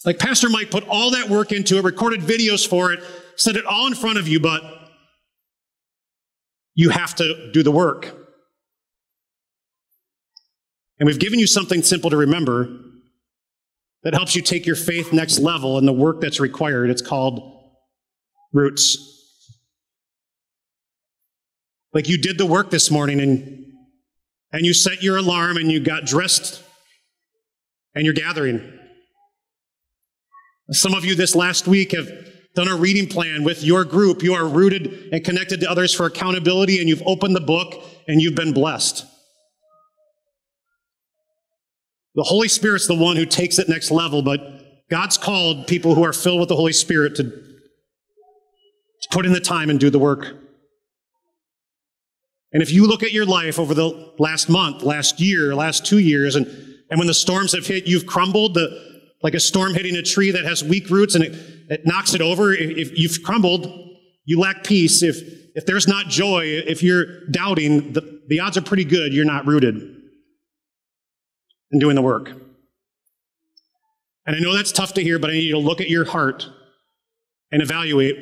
Like 0.04 0.18
Pastor 0.18 0.48
Mike 0.48 0.70
put 0.70 0.86
all 0.88 1.12
that 1.12 1.28
work 1.28 1.52
into 1.52 1.76
it, 1.76 1.84
recorded 1.84 2.20
videos 2.20 2.66
for 2.66 2.92
it, 2.92 3.00
set 3.36 3.56
it 3.56 3.64
all 3.64 3.86
in 3.86 3.94
front 3.94 4.18
of 4.18 4.26
you, 4.26 4.40
but 4.40 4.62
you 6.74 6.90
have 6.90 7.14
to 7.16 7.52
do 7.52 7.62
the 7.62 7.70
work. 7.70 8.12
And 10.98 11.06
we've 11.06 11.20
given 11.20 11.38
you 11.38 11.46
something 11.46 11.82
simple 11.82 12.10
to 12.10 12.16
remember 12.16 12.80
that 14.02 14.14
helps 14.14 14.34
you 14.34 14.42
take 14.42 14.66
your 14.66 14.76
faith 14.76 15.12
next 15.12 15.38
level 15.38 15.78
and 15.78 15.86
the 15.86 15.92
work 15.92 16.20
that's 16.20 16.40
required. 16.40 16.90
It's 16.90 17.02
called 17.02 17.60
roots. 18.52 19.21
Like 21.92 22.08
you 22.08 22.18
did 22.18 22.38
the 22.38 22.46
work 22.46 22.70
this 22.70 22.90
morning 22.90 23.20
and, 23.20 23.66
and 24.52 24.64
you 24.64 24.72
set 24.72 25.02
your 25.02 25.18
alarm 25.18 25.56
and 25.56 25.70
you 25.70 25.80
got 25.80 26.04
dressed 26.04 26.62
and 27.94 28.04
you're 28.04 28.14
gathering. 28.14 28.78
Some 30.70 30.94
of 30.94 31.04
you 31.04 31.14
this 31.14 31.34
last 31.34 31.66
week 31.66 31.92
have 31.92 32.08
done 32.54 32.68
a 32.68 32.76
reading 32.76 33.08
plan 33.08 33.44
with 33.44 33.62
your 33.62 33.84
group. 33.84 34.22
You 34.22 34.34
are 34.34 34.46
rooted 34.46 35.10
and 35.12 35.24
connected 35.24 35.60
to 35.60 35.70
others 35.70 35.92
for 35.92 36.06
accountability, 36.06 36.80
and 36.80 36.88
you've 36.88 37.02
opened 37.06 37.34
the 37.36 37.40
book 37.40 37.84
and 38.08 38.20
you've 38.20 38.34
been 38.34 38.52
blessed. 38.52 39.04
The 42.14 42.22
Holy 42.22 42.48
Spirit's 42.48 42.86
the 42.86 42.94
one 42.94 43.16
who 43.16 43.26
takes 43.26 43.58
it 43.58 43.68
next 43.68 43.90
level, 43.90 44.22
but 44.22 44.40
God's 44.90 45.16
called 45.16 45.66
people 45.66 45.94
who 45.94 46.02
are 46.04 46.12
filled 46.12 46.40
with 46.40 46.50
the 46.50 46.56
Holy 46.56 46.74
Spirit 46.74 47.16
to, 47.16 47.24
to 47.24 49.08
put 49.10 49.24
in 49.24 49.32
the 49.32 49.40
time 49.40 49.70
and 49.70 49.80
do 49.80 49.88
the 49.88 49.98
work. 49.98 50.36
And 52.52 52.62
if 52.62 52.70
you 52.70 52.86
look 52.86 53.02
at 53.02 53.12
your 53.12 53.24
life 53.24 53.58
over 53.58 53.74
the 53.74 54.12
last 54.18 54.48
month, 54.48 54.82
last 54.82 55.20
year, 55.20 55.54
last 55.54 55.86
two 55.86 55.98
years, 55.98 56.36
and, 56.36 56.46
and 56.90 56.98
when 56.98 57.06
the 57.06 57.14
storms 57.14 57.54
have 57.54 57.66
hit, 57.66 57.86
you've 57.86 58.06
crumbled, 58.06 58.54
the, 58.54 58.92
like 59.22 59.34
a 59.34 59.40
storm 59.40 59.74
hitting 59.74 59.96
a 59.96 60.02
tree 60.02 60.30
that 60.30 60.44
has 60.44 60.62
weak 60.62 60.90
roots 60.90 61.14
and 61.14 61.24
it, 61.24 61.32
it 61.70 61.80
knocks 61.86 62.12
it 62.12 62.20
over. 62.20 62.52
If, 62.52 62.76
if 62.76 62.98
you've 62.98 63.22
crumbled, 63.22 63.66
you 64.24 64.38
lack 64.38 64.64
peace. 64.64 65.02
If, 65.02 65.16
if 65.54 65.64
there's 65.66 65.88
not 65.88 66.08
joy, 66.08 66.44
if 66.44 66.82
you're 66.82 67.26
doubting, 67.30 67.92
the, 67.92 68.20
the 68.28 68.40
odds 68.40 68.56
are 68.56 68.62
pretty 68.62 68.84
good 68.84 69.12
you're 69.12 69.24
not 69.24 69.46
rooted 69.46 69.76
in 71.70 71.78
doing 71.78 71.96
the 71.96 72.02
work. 72.02 72.30
And 74.26 74.36
I 74.36 74.38
know 74.38 74.54
that's 74.54 74.72
tough 74.72 74.94
to 74.94 75.02
hear, 75.02 75.18
but 75.18 75.30
I 75.30 75.34
need 75.34 75.44
you 75.44 75.54
to 75.54 75.58
look 75.58 75.80
at 75.80 75.90
your 75.90 76.04
heart 76.04 76.46
and 77.50 77.60
evaluate 77.62 78.16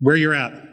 where 0.00 0.16
you're 0.16 0.34
at. 0.34 0.67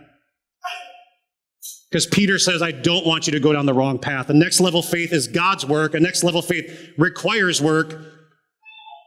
Because 1.96 2.08
Peter 2.08 2.38
says, 2.38 2.62
I 2.62 2.72
don't 2.72 3.06
want 3.06 3.26
you 3.26 3.32
to 3.32 3.40
go 3.40 3.54
down 3.54 3.66
the 3.66 3.74
wrong 3.74 3.98
path. 3.98 4.28
The 4.28 4.34
next 4.34 4.60
level 4.60 4.82
faith 4.82 5.14
is 5.14 5.30
God's 5.30 5.66
work. 5.66 5.94
A 5.94 6.00
next 6.02 6.26
level 6.26 6.42
faith 6.42 6.92
requires 6.98 7.62
work. 7.62 7.98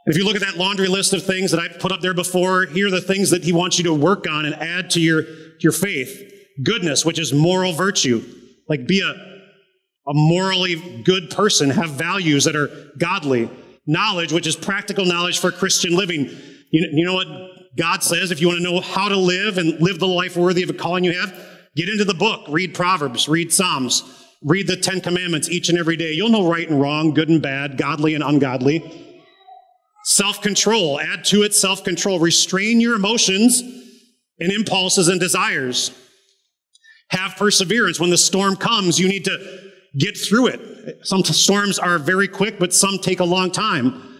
If 0.07 0.16
you 0.16 0.24
look 0.24 0.37
at 0.37 0.40
that 0.40 0.57
laundry 0.57 0.88
list 0.88 1.12
of 1.12 1.22
things 1.22 1.51
that 1.51 1.61
I 1.61 1.68
put 1.68 1.92
up 1.92 2.01
there 2.01 2.14
before, 2.14 2.64
here 2.64 2.87
are 2.87 2.90
the 2.90 3.03
things 3.03 3.29
that 3.29 3.44
he 3.44 3.53
wants 3.53 3.77
you 3.77 3.85
to 3.85 3.92
work 3.92 4.27
on 4.27 4.46
and 4.46 4.55
add 4.55 4.88
to 4.92 5.03
your, 5.03 5.24
your 5.61 5.72
faith. 5.72 6.33
Goodness, 6.62 7.05
which 7.05 7.18
is 7.18 7.31
moral 7.31 7.74
virtue. 7.74 8.24
Like 8.70 8.87
be 8.87 9.03
a, 9.03 9.11
a 9.11 10.14
morally 10.14 11.03
good 11.03 11.29
person, 11.29 11.68
have 11.68 11.90
values 11.90 12.44
that 12.44 12.57
are 12.57 12.70
godly. 12.96 13.51
Knowledge, 13.87 14.33
which 14.33 14.46
is 14.46 14.57
practical 14.57 15.05
knowledge 15.05 15.40
for 15.40 15.51
Christian 15.51 15.94
living. 15.94 16.24
You, 16.70 16.88
you 16.90 17.05
know 17.05 17.12
what 17.12 17.29
God 17.77 18.03
says? 18.03 18.31
If 18.31 18.40
you 18.40 18.46
want 18.46 18.61
to 18.61 18.64
know 18.64 18.81
how 18.81 19.11
to 19.11 19.16
live 19.18 19.59
and 19.59 19.79
live 19.79 19.98
the 19.98 20.07
life 20.07 20.38
worthy 20.38 20.62
of 20.62 20.70
a 20.70 20.72
calling 20.72 21.05
you 21.05 21.12
have, 21.12 21.47
get 21.79 21.88
into 21.88 22.05
the 22.05 22.12
book, 22.12 22.45
read 22.49 22.75
Proverbs, 22.75 23.29
read 23.29 23.53
Psalms, 23.53 24.03
read 24.43 24.67
the 24.67 24.77
Ten 24.77 25.01
Commandments 25.01 25.49
each 25.49 25.69
and 25.69 25.79
every 25.79 25.97
day. 25.97 26.12
You'll 26.12 26.29
know 26.29 26.51
right 26.51 26.69
and 26.69 26.81
wrong, 26.81 27.14
good 27.14 27.29
and 27.29 27.41
bad, 27.41 27.79
godly 27.79 28.14
and 28.14 28.25
ungodly. 28.25 29.07
Self 30.05 30.43
control, 30.43 30.99
add 31.01 31.25
to 31.27 31.45
it 31.45 31.55
self 31.55 31.85
control. 31.85 32.19
Restrain 32.19 32.81
your 32.81 32.97
emotions 32.97 33.61
and 34.41 34.53
impulses 34.53 35.07
and 35.07 35.21
desires. 35.21 35.93
Have 37.11 37.37
perseverance. 37.37 38.01
When 38.01 38.11
the 38.11 38.19
storm 38.19 38.57
comes, 38.57 38.99
you 38.99 39.09
need 39.09 39.25
to 39.27 39.71
get 39.97 40.19
through 40.19 40.49
it. 40.49 41.07
Some 41.07 41.23
storms 41.23 41.79
are 41.79 41.99
very 41.99 42.27
quick, 42.27 42.59
but 42.59 42.75
some 42.75 42.99
take 42.99 43.21
a 43.21 43.25
long 43.25 43.53
time. 43.53 44.19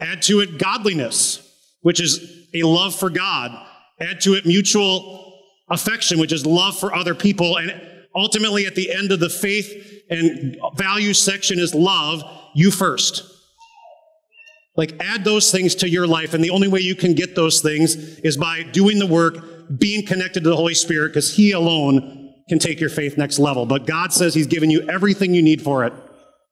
Add 0.00 0.22
to 0.22 0.40
it 0.40 0.58
godliness, 0.58 1.46
which 1.82 2.00
is 2.00 2.48
a 2.54 2.62
love 2.62 2.94
for 2.94 3.10
God. 3.10 3.52
Add 4.00 4.22
to 4.22 4.34
it 4.34 4.46
mutual 4.46 5.25
affection, 5.68 6.18
which 6.18 6.32
is 6.32 6.46
love 6.46 6.78
for 6.78 6.94
other 6.94 7.14
people. 7.14 7.56
And 7.56 7.80
ultimately, 8.14 8.66
at 8.66 8.74
the 8.74 8.92
end 8.92 9.12
of 9.12 9.20
the 9.20 9.30
faith 9.30 10.02
and 10.10 10.56
values 10.74 11.18
section 11.18 11.58
is 11.58 11.74
love, 11.74 12.22
you 12.54 12.70
first. 12.70 13.24
Like, 14.76 14.94
add 15.00 15.24
those 15.24 15.50
things 15.50 15.74
to 15.76 15.88
your 15.88 16.06
life, 16.06 16.34
and 16.34 16.44
the 16.44 16.50
only 16.50 16.68
way 16.68 16.80
you 16.80 16.94
can 16.94 17.14
get 17.14 17.34
those 17.34 17.62
things 17.62 17.94
is 18.20 18.36
by 18.36 18.62
doing 18.62 18.98
the 18.98 19.06
work, 19.06 19.78
being 19.78 20.04
connected 20.04 20.44
to 20.44 20.50
the 20.50 20.56
Holy 20.56 20.74
Spirit, 20.74 21.08
because 21.08 21.34
He 21.34 21.52
alone 21.52 22.34
can 22.48 22.58
take 22.58 22.78
your 22.78 22.90
faith 22.90 23.16
next 23.16 23.38
level. 23.38 23.64
But 23.64 23.86
God 23.86 24.12
says 24.12 24.34
He's 24.34 24.46
given 24.46 24.70
you 24.70 24.88
everything 24.88 25.34
you 25.34 25.42
need 25.42 25.62
for 25.62 25.84
it. 25.84 25.94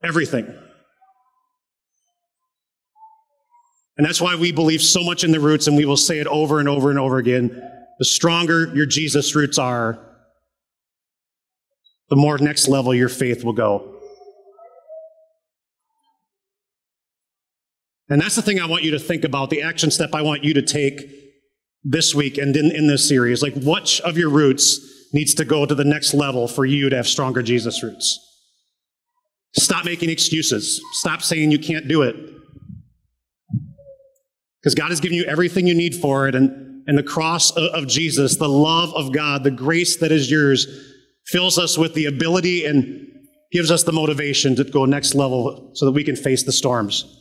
Everything. 0.03 0.53
And 3.97 4.05
that's 4.05 4.21
why 4.21 4.35
we 4.35 4.51
believe 4.51 4.83
so 4.83 5.05
much 5.05 5.23
in 5.23 5.31
the 5.31 5.39
roots, 5.39 5.67
and 5.67 5.77
we 5.77 5.85
will 5.85 5.97
say 5.97 6.19
it 6.19 6.27
over 6.27 6.59
and 6.59 6.69
over 6.69 6.91
and 6.91 6.99
over 6.99 7.19
again. 7.19 7.71
The 7.99 8.05
stronger 8.05 8.75
your 8.75 8.87
Jesus 8.87 9.35
roots 9.35 9.59
are, 9.59 9.99
the 12.11 12.17
more 12.17 12.39
next 12.39 12.69
level 12.69 12.95
your 12.95 13.09
faith 13.09 13.45
will 13.45 13.53
go. 13.53 13.91
And 18.09 18.21
that's 18.21 18.37
the 18.37 18.43
thing 18.43 18.61
I 18.61 18.67
want 18.67 18.83
you 18.83 18.91
to 18.91 18.99
think 18.99 19.25
about, 19.25 19.51
the 19.51 19.63
action 19.63 19.91
step 19.91 20.11
I 20.15 20.23
want 20.23 20.45
you 20.45 20.55
to 20.55 20.63
take 20.63 21.01
this 21.83 22.15
week 22.15 22.37
and 22.37 22.55
in, 22.57 22.71
in 22.71 22.87
this 22.87 23.09
series. 23.09 23.43
Like, 23.43 23.55
which 23.55 24.01
of 24.03 24.19
your 24.19 24.29
roots 24.29 24.81
needs 25.13 25.35
to 25.35 25.45
go 25.45 25.65
to 25.65 25.75
the 25.75 25.85
next 25.85 26.13
level 26.13 26.47
for 26.47 26.67
you 26.67 26.91
to 26.91 26.97
have 26.97 27.07
stronger 27.07 27.43
Jesus 27.43 27.83
roots? 27.83 28.21
Stop 29.57 29.85
making 29.85 30.11
excuses. 30.11 30.83
Stop 30.93 31.23
saying 31.23 31.53
you 31.53 31.59
can't 31.59 31.89
do 31.89 32.03
it. 32.03 32.17
Because 34.61 34.75
God 34.75 34.91
has 34.91 35.01
given 35.01 35.17
you 35.17 35.25
everything 35.25 35.67
you 35.67 35.75
need 35.75 35.95
for 35.95 36.27
it. 36.27 36.35
And, 36.35 36.74
and 36.87 36.99
the 36.99 37.03
cross 37.03 37.51
of, 37.53 37.87
Jesus, 37.87 38.37
the 38.37 38.49
love 38.49 38.93
of 38.95 39.13
God, 39.13 39.45
the 39.45 39.51
grace 39.51 39.97
that 39.97 40.13
is 40.13 40.31
yours, 40.31 40.67
fills 41.27 41.59
us 41.59 41.79
with 41.79 41.95
the 41.95 42.07
ability 42.07 42.67
and 42.67 43.09
gives 43.53 43.71
us 43.71 43.85
the 43.85 43.93
motivation 43.93 44.57
to 44.57 44.65
go 44.65 44.85
next 44.85 45.15
level 45.15 45.71
so 45.75 45.87
that 45.87 45.93
we 45.93 46.05
can 46.05 46.17
face 46.17 46.43
the 46.43 46.53
storms. 46.53 47.21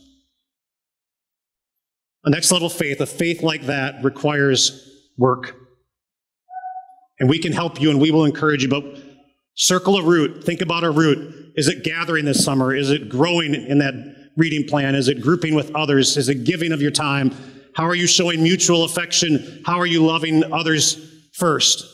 A 2.24 2.30
next 2.30 2.50
level 2.50 2.68
faith, 2.68 3.00
a 3.00 3.06
faith 3.06 3.42
like 3.42 3.66
that 3.66 4.02
requires 4.02 4.90
work. 5.16 5.54
And 7.20 7.28
we 7.28 7.38
can 7.38 7.52
help 7.52 7.80
you 7.80 7.90
and 7.90 8.00
we 8.00 8.10
will 8.10 8.24
encourage 8.24 8.62
you, 8.62 8.68
but 8.68 8.84
circle 9.54 9.96
a 9.96 10.02
root. 10.02 10.44
Think 10.44 10.60
about 10.60 10.84
a 10.84 10.90
root. 10.90 11.52
Is 11.54 11.68
it 11.68 11.84
gathering 11.84 12.24
this 12.24 12.44
summer? 12.44 12.74
Is 12.74 12.90
it 12.90 13.08
growing 13.08 13.54
in 13.54 13.78
that 13.78 13.94
reading 14.36 14.66
plan? 14.66 14.94
Is 14.94 15.08
it 15.08 15.20
grouping 15.20 15.54
with 15.54 15.74
others? 15.74 16.16
Is 16.16 16.28
it 16.28 16.44
giving 16.44 16.72
of 16.72 16.82
your 16.82 16.90
time? 16.90 17.34
How 17.74 17.84
are 17.84 17.94
you 17.94 18.06
showing 18.06 18.42
mutual 18.42 18.84
affection? 18.84 19.62
How 19.66 19.78
are 19.78 19.86
you 19.86 20.04
loving 20.04 20.52
others 20.52 20.98
first? 21.32 21.84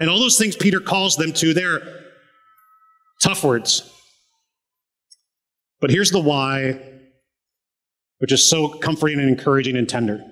And 0.00 0.10
all 0.10 0.18
those 0.18 0.38
things 0.38 0.56
Peter 0.56 0.80
calls 0.80 1.16
them 1.16 1.32
to, 1.34 1.54
they're 1.54 1.80
tough 3.22 3.44
words. 3.44 3.92
But 5.80 5.90
here's 5.90 6.10
the 6.10 6.20
why, 6.20 6.80
which 8.18 8.32
is 8.32 8.48
so 8.48 8.68
comforting 8.68 9.20
and 9.20 9.28
encouraging 9.28 9.76
and 9.76 9.88
tender. 9.88 10.24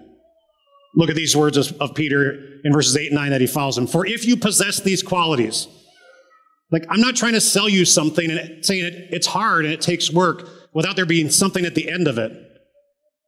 Look 0.97 1.11
at 1.11 1.17
these 1.17 1.37
words 1.37 1.57
of, 1.57 1.95
Peter 1.95 2.61
in 2.65 2.73
verses 2.73 2.97
8 2.97 3.09
and 3.09 3.17
9 3.17 3.31
that 3.31 3.41
he 3.41 3.47
follows 3.47 3.77
them. 3.77 3.87
For 3.87 4.07
if 4.07 4.25
you 4.25 4.37
possess 4.37 4.81
these 4.81 5.03
qualities, 5.03 5.69
like 6.73 6.85
I'm 6.89 7.01
not 7.01 7.15
trying 7.15 7.35
to 7.35 7.41
sell 7.41 7.69
you 7.69 7.85
something 7.85 8.31
and 8.31 8.65
saying 8.65 8.85
it, 8.85 9.09
it's 9.11 9.27
hard 9.27 9.65
and 9.65 9.75
it 9.75 9.81
takes 9.81 10.11
work 10.11 10.49
without 10.73 10.97
there 10.97 11.07
being 11.07 11.31
something 11.31 11.65
at 11.65 11.75
the 11.75 11.89
end 11.89 12.09
of 12.09 12.19
it. 12.19 12.33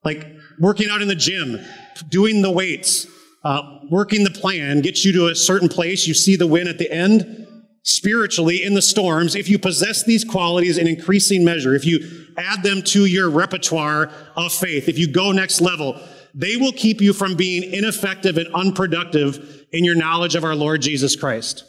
Like 0.04 0.26
working 0.60 0.88
out 0.90 1.02
in 1.02 1.08
the 1.08 1.14
gym, 1.14 1.64
doing 2.08 2.42
the 2.42 2.50
weights, 2.50 3.06
uh, 3.44 3.78
working 3.90 4.24
the 4.24 4.30
plan 4.30 4.80
gets 4.80 5.04
you 5.04 5.12
to 5.12 5.28
a 5.28 5.34
certain 5.34 5.68
place. 5.68 6.06
You 6.06 6.14
see 6.14 6.36
the 6.36 6.46
win 6.46 6.68
at 6.68 6.78
the 6.78 6.90
end. 6.90 7.46
Spiritually, 7.84 8.62
in 8.62 8.74
the 8.74 8.82
storms, 8.82 9.34
if 9.34 9.48
you 9.48 9.58
possess 9.58 10.04
these 10.04 10.24
qualities 10.24 10.76
in 10.76 10.86
increasing 10.86 11.44
measure, 11.44 11.74
if 11.74 11.86
you 11.86 12.00
add 12.36 12.62
them 12.62 12.82
to 12.82 13.06
your 13.06 13.30
repertoire 13.30 14.10
of 14.36 14.52
faith, 14.52 14.88
if 14.88 14.98
you 14.98 15.10
go 15.10 15.32
next 15.32 15.60
level, 15.60 15.98
they 16.34 16.56
will 16.56 16.72
keep 16.72 17.00
you 17.00 17.12
from 17.12 17.34
being 17.34 17.72
ineffective 17.72 18.36
and 18.36 18.46
unproductive 18.54 19.66
in 19.72 19.84
your 19.84 19.94
knowledge 19.94 20.34
of 20.34 20.44
our 20.44 20.54
Lord 20.54 20.82
Jesus 20.82 21.16
Christ. 21.16 21.64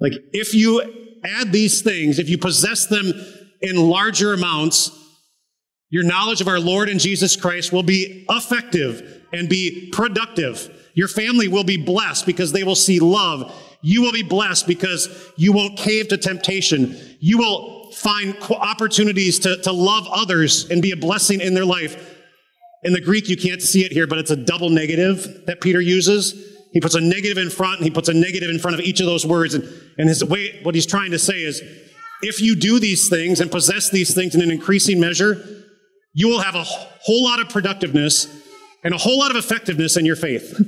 Like, 0.00 0.12
if 0.32 0.54
you 0.54 0.82
add 1.24 1.52
these 1.52 1.82
things, 1.82 2.18
if 2.18 2.28
you 2.28 2.36
possess 2.36 2.86
them 2.86 3.12
in 3.62 3.76
larger 3.76 4.34
amounts, 4.34 4.90
your 5.90 6.04
knowledge 6.04 6.40
of 6.40 6.48
our 6.48 6.60
Lord 6.60 6.88
and 6.88 7.00
Jesus 7.00 7.36
Christ 7.36 7.72
will 7.72 7.82
be 7.82 8.24
effective 8.30 9.24
and 9.32 9.48
be 9.48 9.90
productive. 9.92 10.88
Your 10.94 11.08
family 11.08 11.48
will 11.48 11.64
be 11.64 11.76
blessed 11.76 12.26
because 12.26 12.52
they 12.52 12.62
will 12.62 12.76
see 12.76 13.00
love. 13.00 13.52
You 13.82 14.02
will 14.02 14.12
be 14.12 14.22
blessed 14.22 14.66
because 14.66 15.32
you 15.36 15.52
won't 15.52 15.76
cave 15.76 16.08
to 16.08 16.16
temptation. 16.16 16.96
You 17.18 17.38
will 17.38 17.90
find 17.92 18.36
opportunities 18.50 19.38
to, 19.40 19.56
to 19.62 19.72
love 19.72 20.06
others 20.10 20.70
and 20.70 20.80
be 20.80 20.92
a 20.92 20.96
blessing 20.96 21.40
in 21.40 21.54
their 21.54 21.64
life. 21.64 22.18
In 22.82 22.92
the 22.92 23.00
Greek, 23.00 23.28
you 23.28 23.36
can't 23.36 23.60
see 23.60 23.84
it 23.84 23.92
here, 23.92 24.06
but 24.06 24.18
it's 24.18 24.30
a 24.30 24.36
double 24.36 24.70
negative 24.70 25.44
that 25.46 25.60
Peter 25.60 25.80
uses. 25.80 26.56
He 26.72 26.80
puts 26.80 26.94
a 26.94 27.00
negative 27.00 27.36
in 27.36 27.50
front 27.50 27.78
and 27.78 27.84
he 27.84 27.90
puts 27.90 28.08
a 28.08 28.14
negative 28.14 28.48
in 28.48 28.58
front 28.58 28.78
of 28.78 28.80
each 28.80 29.00
of 29.00 29.06
those 29.06 29.26
words. 29.26 29.54
And, 29.54 29.64
and 29.98 30.08
his 30.08 30.24
way, 30.24 30.60
what 30.62 30.74
he's 30.74 30.86
trying 30.86 31.10
to 31.10 31.18
say 31.18 31.42
is, 31.42 31.60
if 32.22 32.40
you 32.40 32.54
do 32.54 32.78
these 32.78 33.08
things 33.08 33.40
and 33.40 33.50
possess 33.50 33.90
these 33.90 34.14
things 34.14 34.34
in 34.34 34.42
an 34.42 34.50
increasing 34.50 35.00
measure, 35.00 35.59
you 36.12 36.28
will 36.28 36.40
have 36.40 36.54
a 36.54 36.64
whole 36.64 37.24
lot 37.24 37.40
of 37.40 37.48
productiveness 37.48 38.26
and 38.82 38.94
a 38.94 38.98
whole 38.98 39.18
lot 39.18 39.30
of 39.30 39.36
effectiveness 39.36 39.96
in 39.96 40.04
your 40.04 40.16
faith. 40.16 40.58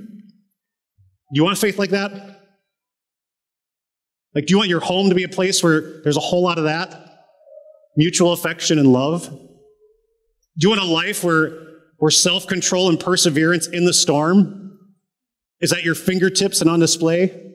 you 1.32 1.44
want 1.44 1.58
faith 1.58 1.78
like 1.78 1.90
that? 1.90 2.40
Like, 4.34 4.46
do 4.46 4.52
you 4.52 4.58
want 4.58 4.70
your 4.70 4.80
home 4.80 5.08
to 5.08 5.14
be 5.14 5.24
a 5.24 5.28
place 5.28 5.62
where 5.62 6.02
there's 6.02 6.16
a 6.16 6.20
whole 6.20 6.42
lot 6.42 6.58
of 6.58 6.64
that? 6.64 7.26
Mutual 7.96 8.32
affection 8.32 8.78
and 8.78 8.90
love? 8.90 9.28
Do 9.28 9.38
you 10.58 10.68
want 10.70 10.80
a 10.80 10.84
life 10.84 11.22
where, 11.24 11.50
where 11.98 12.10
self 12.10 12.46
control 12.46 12.88
and 12.88 12.98
perseverance 12.98 13.66
in 13.66 13.84
the 13.84 13.92
storm 13.92 14.78
is 15.60 15.72
at 15.72 15.84
your 15.84 15.94
fingertips 15.94 16.60
and 16.60 16.70
on 16.70 16.80
display? 16.80 17.50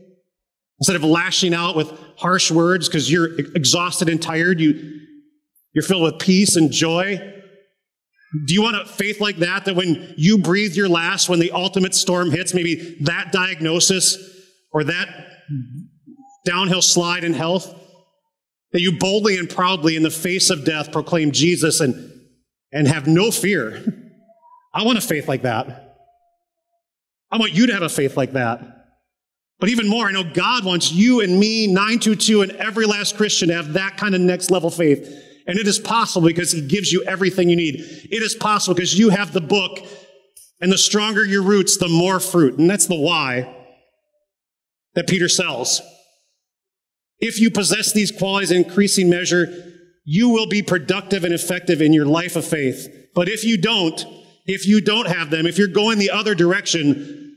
Instead 0.80 0.96
of 0.96 1.04
lashing 1.04 1.56
out 1.56 1.76
with 1.76 1.92
harsh 2.18 2.52
words 2.52 2.88
because 2.88 3.12
you're 3.12 3.40
exhausted 3.56 4.10
and 4.10 4.22
tired, 4.22 4.60
you, 4.60 5.00
you're 5.74 5.84
filled 5.84 6.04
with 6.04 6.20
peace 6.20 6.56
and 6.56 6.72
joy. 6.72 7.34
Do 8.46 8.54
you 8.54 8.62
want 8.62 8.76
a 8.76 8.86
faith 8.86 9.22
like 9.22 9.38
that? 9.38 9.66
That 9.66 9.76
when 9.76 10.14
you 10.18 10.38
breathe 10.38 10.76
your 10.76 10.90
last, 10.90 11.30
when 11.30 11.40
the 11.40 11.52
ultimate 11.52 11.96
storm 11.96 12.32
hits, 12.32 12.54
maybe 12.54 12.98
that 13.02 13.32
diagnosis 13.32 14.18
or 14.72 14.84
that 14.84 15.08
downhill 16.46 16.82
slide 16.82 17.24
in 17.24 17.34
health, 17.34 17.74
that 18.74 18.82
you 18.82 18.98
boldly 18.98 19.38
and 19.38 19.50
proudly 19.50 19.96
in 19.96 20.04
the 20.04 20.10
face 20.10 20.50
of 20.50 20.66
death 20.66 20.92
proclaim 20.92 21.32
Jesus 21.32 21.80
and, 21.80 22.12
and 22.72 22.88
have 22.88 23.08
no 23.08 23.32
fear. 23.32 23.84
I 24.74 24.84
want 24.84 24.98
a 24.98 25.02
faith 25.02 25.28
like 25.28 25.44
that. 25.44 25.96
I 27.32 27.38
want 27.38 27.54
you 27.54 27.68
to 27.68 27.74
have 27.74 27.82
a 27.82 27.90
faith 27.90 28.18
like 28.18 28.34
that. 28.34 28.62
But 29.60 29.70
even 29.70 29.88
more, 29.88 30.06
I 30.06 30.12
know 30.12 30.24
God 30.24 30.66
wants 30.66 30.92
you 30.92 31.22
and 31.22 31.40
me, 31.40 31.66
922, 31.68 32.44
and 32.44 32.52
every 32.54 32.86
last 32.86 33.18
Christian 33.18 33.48
to 33.48 33.56
have 33.56 33.74
that 33.74 33.98
kind 33.98 34.14
of 34.14 34.22
next 34.22 34.52
level 34.52 34.70
faith. 34.70 35.24
And 35.48 35.58
it 35.58 35.68
is 35.68 35.80
possible 35.80 36.28
because 36.28 36.52
he 36.52 36.62
gives 36.62 36.92
you 36.92 37.04
everything 37.06 37.50
you 37.50 37.56
need. 37.56 37.76
It 37.80 38.22
is 38.22 38.36
possible 38.36 38.76
because 38.76 39.00
you 39.00 39.10
have 39.10 39.32
the 39.34 39.42
book, 39.42 39.80
and 40.60 40.72
the 40.72 40.78
stronger 40.78 41.24
your 41.24 41.44
roots, 41.44 41.78
the 41.78 41.88
more 41.88 42.20
fruit. 42.20 42.58
And 42.58 42.70
that's 42.70 42.88
the 42.88 42.96
why 42.96 43.54
that 44.96 45.08
Peter 45.08 45.30
sells. 45.30 45.82
If 47.20 47.40
you 47.40 47.52
possess 47.52 47.94
these 47.94 48.12
qualities 48.12 48.52
in 48.52 48.64
increasing 48.64 49.10
measure, 49.10 49.48
you 50.04 50.30
will 50.30 50.48
be 50.48 50.62
productive 50.62 51.24
and 51.24 51.34
effective 51.34 51.82
in 51.82 51.94
your 51.94 52.06
life 52.06 52.36
of 52.36 52.46
faith. 52.46 52.88
But 53.14 53.30
if 53.30 53.44
you 53.44 53.58
don't, 53.58 54.04
if 54.46 54.66
you 54.68 54.82
don't 54.82 55.08
have 55.08 55.30
them, 55.30 55.46
if 55.46 55.58
you're 55.58 55.68
going 55.68 56.00
the 56.00 56.12
other 56.12 56.36
direction, 56.36 57.36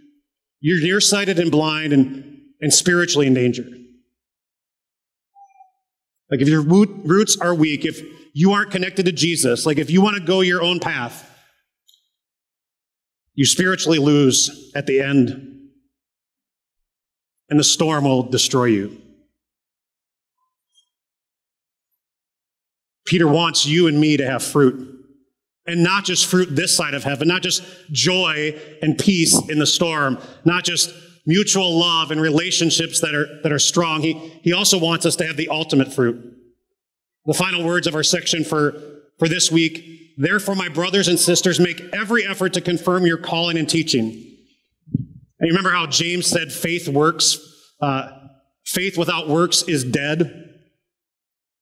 you're 0.61 0.83
nearsighted 0.83 1.39
and 1.39 1.51
blind 1.51 1.93
and, 1.93 2.39
and 2.61 2.73
spiritually 2.73 3.27
in 3.27 3.35
danger. 3.35 3.65
Like 6.31 6.41
if 6.41 6.49
your 6.49 6.63
roots 6.63 7.37
are 7.41 7.55
weak, 7.55 7.85
if 7.85 8.01
you 8.33 8.53
aren't 8.53 8.71
connected 8.71 9.07
to 9.07 9.13
Jesus, 9.13 9.67
like 9.67 9.79
if 9.79 9.91
you 9.91 10.01
want 10.01 10.17
to 10.17 10.23
go 10.23 10.41
your 10.41 10.63
own 10.63 10.79
path, 10.79 11.27
you 13.35 13.45
spiritually 13.45 13.99
lose 13.99 14.71
at 14.75 14.87
the 14.87 15.01
end, 15.01 15.31
and 17.49 17.59
the 17.59 17.65
storm 17.65 18.05
will 18.05 18.23
destroy 18.23 18.67
you. 18.67 19.01
Peter 23.07 23.27
wants 23.27 23.67
you 23.67 23.89
and 23.89 24.01
me 24.01 24.17
to 24.17 24.25
have 24.25 24.43
fruit. 24.43 24.87
And 25.67 25.83
not 25.83 26.05
just 26.05 26.27
fruit 26.27 26.55
this 26.55 26.77
side 26.77 26.95
of 26.95 27.03
heaven, 27.05 27.29
not 27.29 27.43
just 27.43 27.63
joy 27.91 28.59
and 28.83 28.97
peace 28.97 29.37
in 29.49 29.59
the 29.59 29.67
storm, 29.67 30.19
not 30.45 30.65
just 30.65 30.93
mutual 31.31 31.79
love 31.79 32.11
and 32.11 32.21
relationships 32.21 33.01
that 33.01 33.15
are, 33.15 33.41
that 33.43 33.53
are 33.53 33.59
strong. 33.61 34.03
He, 34.03 34.15
he 34.43 34.53
also 34.53 34.79
wants 34.79 35.07
us 35.07 35.15
to 35.17 35.27
have 35.27 35.37
the 35.37 35.49
ultimate 35.49 35.93
fruit. 35.93 36.37
The 37.25 37.35
final 37.35 37.65
words 37.65 37.87
of 37.87 37.95
our 37.95 38.03
section 38.03 38.43
for, 38.43 38.73
for 39.21 39.29
this 39.29 39.49
week. 39.49 40.17
Therefore, 40.19 40.57
my 40.57 40.69
brothers 40.69 41.07
and 41.07 41.17
sisters, 41.17 41.61
make 41.61 41.81
every 41.93 42.27
effort 42.27 42.53
to 42.55 42.61
confirm 42.61 43.07
your 43.07 43.17
calling 43.17 43.57
and 43.57 43.69
teaching. 43.69 44.07
And 44.11 45.49
you 45.49 45.49
remember 45.49 45.71
how 45.71 45.87
James 45.87 46.27
said 46.27 46.53
faith 46.53 46.89
works? 46.89 47.39
Uh, 47.81 48.11
faith 48.67 48.99
without 48.99 49.29
works 49.29 49.63
is 49.63 49.85
dead. 49.85 50.50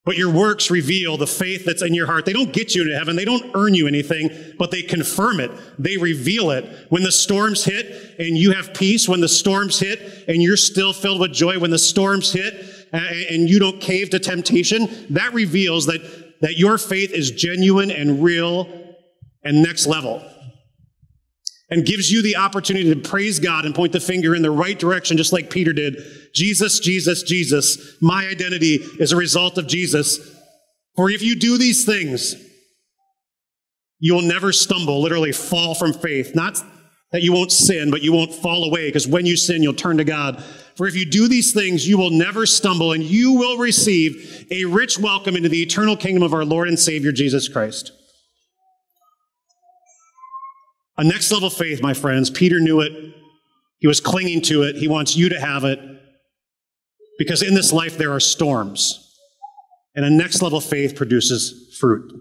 But 0.09 0.17
your 0.17 0.31
works 0.31 0.71
reveal 0.71 1.19
the 1.19 1.27
faith 1.27 1.67
that's 1.67 1.83
in 1.83 1.93
your 1.93 2.07
heart. 2.07 2.25
They 2.25 2.33
don't 2.33 2.51
get 2.51 2.75
you 2.75 2.81
into 2.81 2.97
heaven. 2.97 3.15
They 3.15 3.27
don't 3.27 3.51
earn 3.55 3.75
you 3.75 3.87
anything, 3.87 4.31
but 4.59 4.71
they 4.71 4.81
confirm 4.81 5.39
it. 5.39 5.51
They 5.79 5.99
reveal 5.99 6.51
it. 6.51 6.65
When 6.89 7.03
the 7.03 7.13
storms 7.13 7.63
hit 7.63 8.19
and 8.19 8.35
you 8.35 8.53
have 8.53 8.73
peace, 8.73 9.07
when 9.07 9.21
the 9.21 9.29
storms 9.29 9.79
hit 9.79 10.25
and 10.27 10.43
you're 10.43 10.57
still 10.57 10.95
filled 10.95 11.21
with 11.21 11.35
joy, 11.35 11.59
when 11.59 11.71
the 11.71 11.79
storms 11.79 12.33
hit 12.33 12.55
uh, 12.91 12.97
and 12.97 13.51
you 13.51 13.59
don't 13.59 13.83
cave 13.83 14.09
to 14.09 14.19
temptation, 14.19 14.89
that 15.11 15.35
reveals 15.35 15.85
that, 15.85 16.41
that 16.41 16.57
your 16.57 16.79
faith 16.79 17.13
is 17.13 17.31
genuine 17.31 17.91
and 17.91 18.25
real 18.25 18.67
and 19.45 19.63
next 19.63 19.87
level 19.87 20.27
and 21.71 21.85
gives 21.85 22.11
you 22.11 22.23
the 22.23 22.37
opportunity 22.37 22.93
to 22.95 23.09
praise 23.09 23.39
God 23.39 23.67
and 23.67 23.75
point 23.75 23.93
the 23.93 24.01
finger 24.01 24.35
in 24.35 24.43
the 24.43 24.51
right 24.51 24.79
direction, 24.79 25.17
just 25.17 25.33
like 25.33 25.51
Peter 25.51 25.73
did. 25.73 25.99
Jesus, 26.35 26.81
Jesus, 26.81 27.23
Jesus. 27.23 27.97
My 28.01 28.27
identity 28.27 28.77
is 28.99 29.13
a 29.13 29.17
result 29.17 29.59
of 29.59 29.67
Jesus. 29.67 30.19
For 30.97 31.11
if 31.11 31.23
you 31.23 31.37
do 31.37 31.59
these 31.59 31.85
things, 31.85 32.35
you 34.01 34.15
will 34.15 34.23
never 34.23 34.53
stumble, 34.53 35.03
literally 35.03 35.33
fall 35.33 35.75
from 35.75 35.93
faith. 35.93 36.35
Not, 36.35 36.63
that 37.13 37.23
you 37.23 37.33
won't 37.33 37.53
sin, 37.53 37.91
but 37.91 38.03
you 38.03 38.13
won't 38.13 38.35
fall 38.35 38.65
away, 38.65 38.89
because 38.89 39.07
when 39.07 39.27
you 39.27 39.37
sin, 39.37 39.63
you'll 39.63 39.75
turn 39.75 39.97
to 39.97 40.05
God. 40.05 40.43
For 40.77 40.87
if 40.87 40.95
you 40.95 41.05
do 41.05 41.27
these 41.27 41.53
things, 41.53 41.89
you 41.89 41.99
will 41.99 42.11
never 42.11 42.47
stumble, 42.47 42.93
and 42.93 43.03
you 43.03 43.33
will 43.33 43.59
receive 43.59 44.47
a 44.51 44.65
rich 44.65 44.99
welcome 44.99 45.35
into 45.35 45.49
the 45.49 45.63
eternal 45.63 45.97
kingdom 45.97 46.23
of 46.23 46.35
our 46.35 46.45
Lord 46.45 46.69
and 46.69 46.79
Savior 46.79 47.13
Jesus 47.13 47.49
Christ. 47.49 47.93
A 50.99 51.05
next 51.05 51.31
level 51.31 51.49
faith, 51.49 51.81
my 51.81 51.95
friends. 51.95 52.29
Peter 52.29 52.59
knew 52.59 52.81
it. 52.81 52.93
He 53.79 53.87
was 53.87 54.01
clinging 54.01 54.43
to 54.43 54.65
it. 54.65 54.77
He 54.77 54.89
wants 54.89 55.17
you 55.17 55.29
to 55.29 55.41
have 55.41 55.65
it. 55.65 55.79
Because 57.19 57.43
in 57.43 57.55
this 57.55 57.73
life, 57.73 57.97
there 57.97 58.13
are 58.13 58.21
storms. 58.21 59.05
And 59.95 60.05
a 60.05 60.11
next 60.11 60.43
level 60.43 60.61
faith 60.61 60.97
produces 60.97 61.77
fruit. 61.81 62.13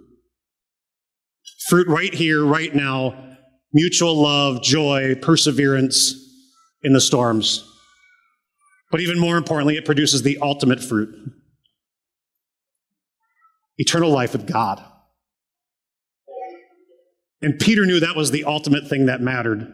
Fruit 1.67 1.87
right 1.87 2.13
here, 2.13 2.45
right 2.45 2.73
now, 2.73 3.35
mutual 3.73 4.15
love, 4.15 4.61
joy, 4.61 5.15
perseverance 5.21 6.13
in 6.83 6.93
the 6.93 7.01
storms. 7.01 7.67
But 8.91 9.01
even 9.01 9.19
more 9.19 9.37
importantly, 9.37 9.75
it 9.75 9.85
produces 9.85 10.21
the 10.21 10.37
ultimate 10.41 10.83
fruit 10.83 11.13
eternal 13.79 14.09
life 14.09 14.33
with 14.33 14.47
God. 14.47 14.83
And 17.41 17.59
Peter 17.59 17.85
knew 17.85 17.99
that 17.99 18.15
was 18.15 18.31
the 18.31 18.45
ultimate 18.45 18.87
thing 18.87 19.05
that 19.05 19.21
mattered. 19.21 19.73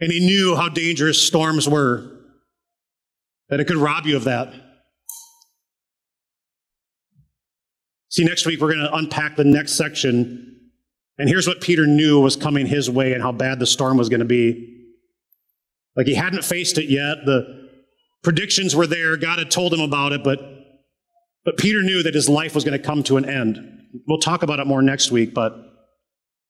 And 0.00 0.12
he 0.12 0.20
knew 0.20 0.54
how 0.54 0.68
dangerous 0.68 1.26
storms 1.26 1.68
were, 1.68 2.20
that 3.48 3.60
it 3.60 3.66
could 3.66 3.76
rob 3.76 4.06
you 4.06 4.16
of 4.16 4.24
that. 4.24 4.52
See, 8.08 8.24
next 8.24 8.46
week 8.46 8.60
we're 8.60 8.74
going 8.74 8.86
to 8.86 8.94
unpack 8.94 9.36
the 9.36 9.44
next 9.44 9.72
section 9.72 10.56
and 11.18 11.28
here's 11.28 11.46
what 11.46 11.60
Peter 11.60 11.86
knew 11.86 12.20
was 12.20 12.36
coming 12.36 12.66
his 12.66 12.90
way 12.90 13.12
and 13.12 13.22
how 13.22 13.32
bad 13.32 13.58
the 13.58 13.66
storm 13.66 13.96
was 13.96 14.08
going 14.08 14.20
to 14.20 14.26
be. 14.26 14.84
Like 15.94 16.06
he 16.06 16.14
hadn't 16.14 16.44
faced 16.44 16.76
it 16.76 16.90
yet. 16.90 17.24
The 17.24 17.68
predictions 18.22 18.76
were 18.76 18.86
there. 18.86 19.16
God 19.16 19.38
had 19.38 19.50
told 19.50 19.72
him 19.72 19.80
about 19.80 20.12
it, 20.12 20.22
but, 20.22 20.40
but 21.44 21.56
Peter 21.56 21.80
knew 21.80 22.02
that 22.02 22.14
his 22.14 22.28
life 22.28 22.54
was 22.54 22.64
going 22.64 22.78
to 22.78 22.84
come 22.84 23.02
to 23.04 23.16
an 23.16 23.24
end. 23.24 23.58
We'll 24.06 24.18
talk 24.18 24.42
about 24.42 24.60
it 24.60 24.66
more 24.66 24.82
next 24.82 25.10
week, 25.10 25.32
but 25.32 25.65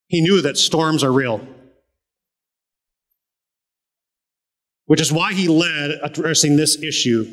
he 0.09 0.21
knew 0.21 0.41
that 0.43 0.57
storms 0.57 1.03
are 1.03 1.13
real. 1.13 1.47
Which 4.87 5.01
is 5.01 5.13
why 5.13 5.33
he 5.33 5.49
led 5.49 5.99
addressing 6.03 6.57
this 6.57 6.81
issue. 6.81 7.27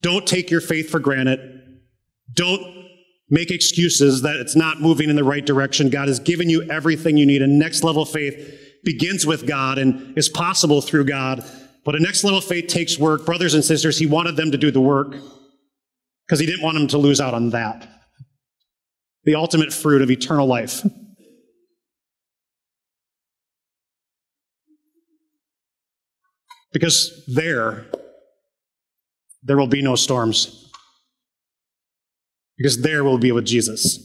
Don't 0.00 0.26
take 0.26 0.50
your 0.50 0.60
faith 0.60 0.88
for 0.88 1.00
granted. 1.00 1.80
Don't 2.32 2.62
make 3.28 3.50
excuses 3.50 4.22
that 4.22 4.36
it's 4.36 4.56
not 4.56 4.80
moving 4.80 5.10
in 5.10 5.16
the 5.16 5.24
right 5.24 5.44
direction. 5.44 5.90
God 5.90 6.08
has 6.08 6.20
given 6.20 6.48
you 6.48 6.62
everything 6.70 7.16
you 7.16 7.26
need. 7.26 7.42
A 7.42 7.46
next 7.46 7.82
level 7.82 8.04
faith 8.04 8.58
begins 8.84 9.26
with 9.26 9.46
God 9.46 9.78
and 9.78 10.16
is 10.16 10.28
possible 10.28 10.80
through 10.80 11.04
God. 11.04 11.44
But 11.84 11.96
a 11.96 12.00
next 12.00 12.24
level 12.24 12.40
faith 12.40 12.68
takes 12.68 12.98
work. 12.98 13.26
Brothers 13.26 13.54
and 13.54 13.64
sisters, 13.64 13.98
he 13.98 14.06
wanted 14.06 14.36
them 14.36 14.52
to 14.52 14.58
do 14.58 14.70
the 14.70 14.80
work 14.80 15.16
because 16.26 16.38
he 16.38 16.46
didn't 16.46 16.62
want 16.62 16.74
them 16.76 16.88
to 16.88 16.98
lose 16.98 17.20
out 17.20 17.34
on 17.34 17.50
that. 17.50 17.88
The 19.24 19.34
ultimate 19.34 19.72
fruit 19.72 20.02
of 20.02 20.10
eternal 20.10 20.46
life. 20.46 20.82
Because 26.72 27.24
there, 27.26 27.86
there 29.42 29.56
will 29.56 29.66
be 29.66 29.82
no 29.82 29.96
storms 29.96 30.60
because 32.60 32.82
there 32.82 33.02
we'll 33.02 33.16
be 33.16 33.32
with 33.32 33.46
Jesus. 33.46 33.98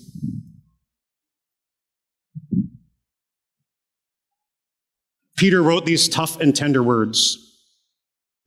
Peter 5.35 5.61
wrote 5.61 5.85
these 5.85 6.07
tough 6.07 6.39
and 6.39 6.55
tender 6.55 6.81
words. 6.81 7.41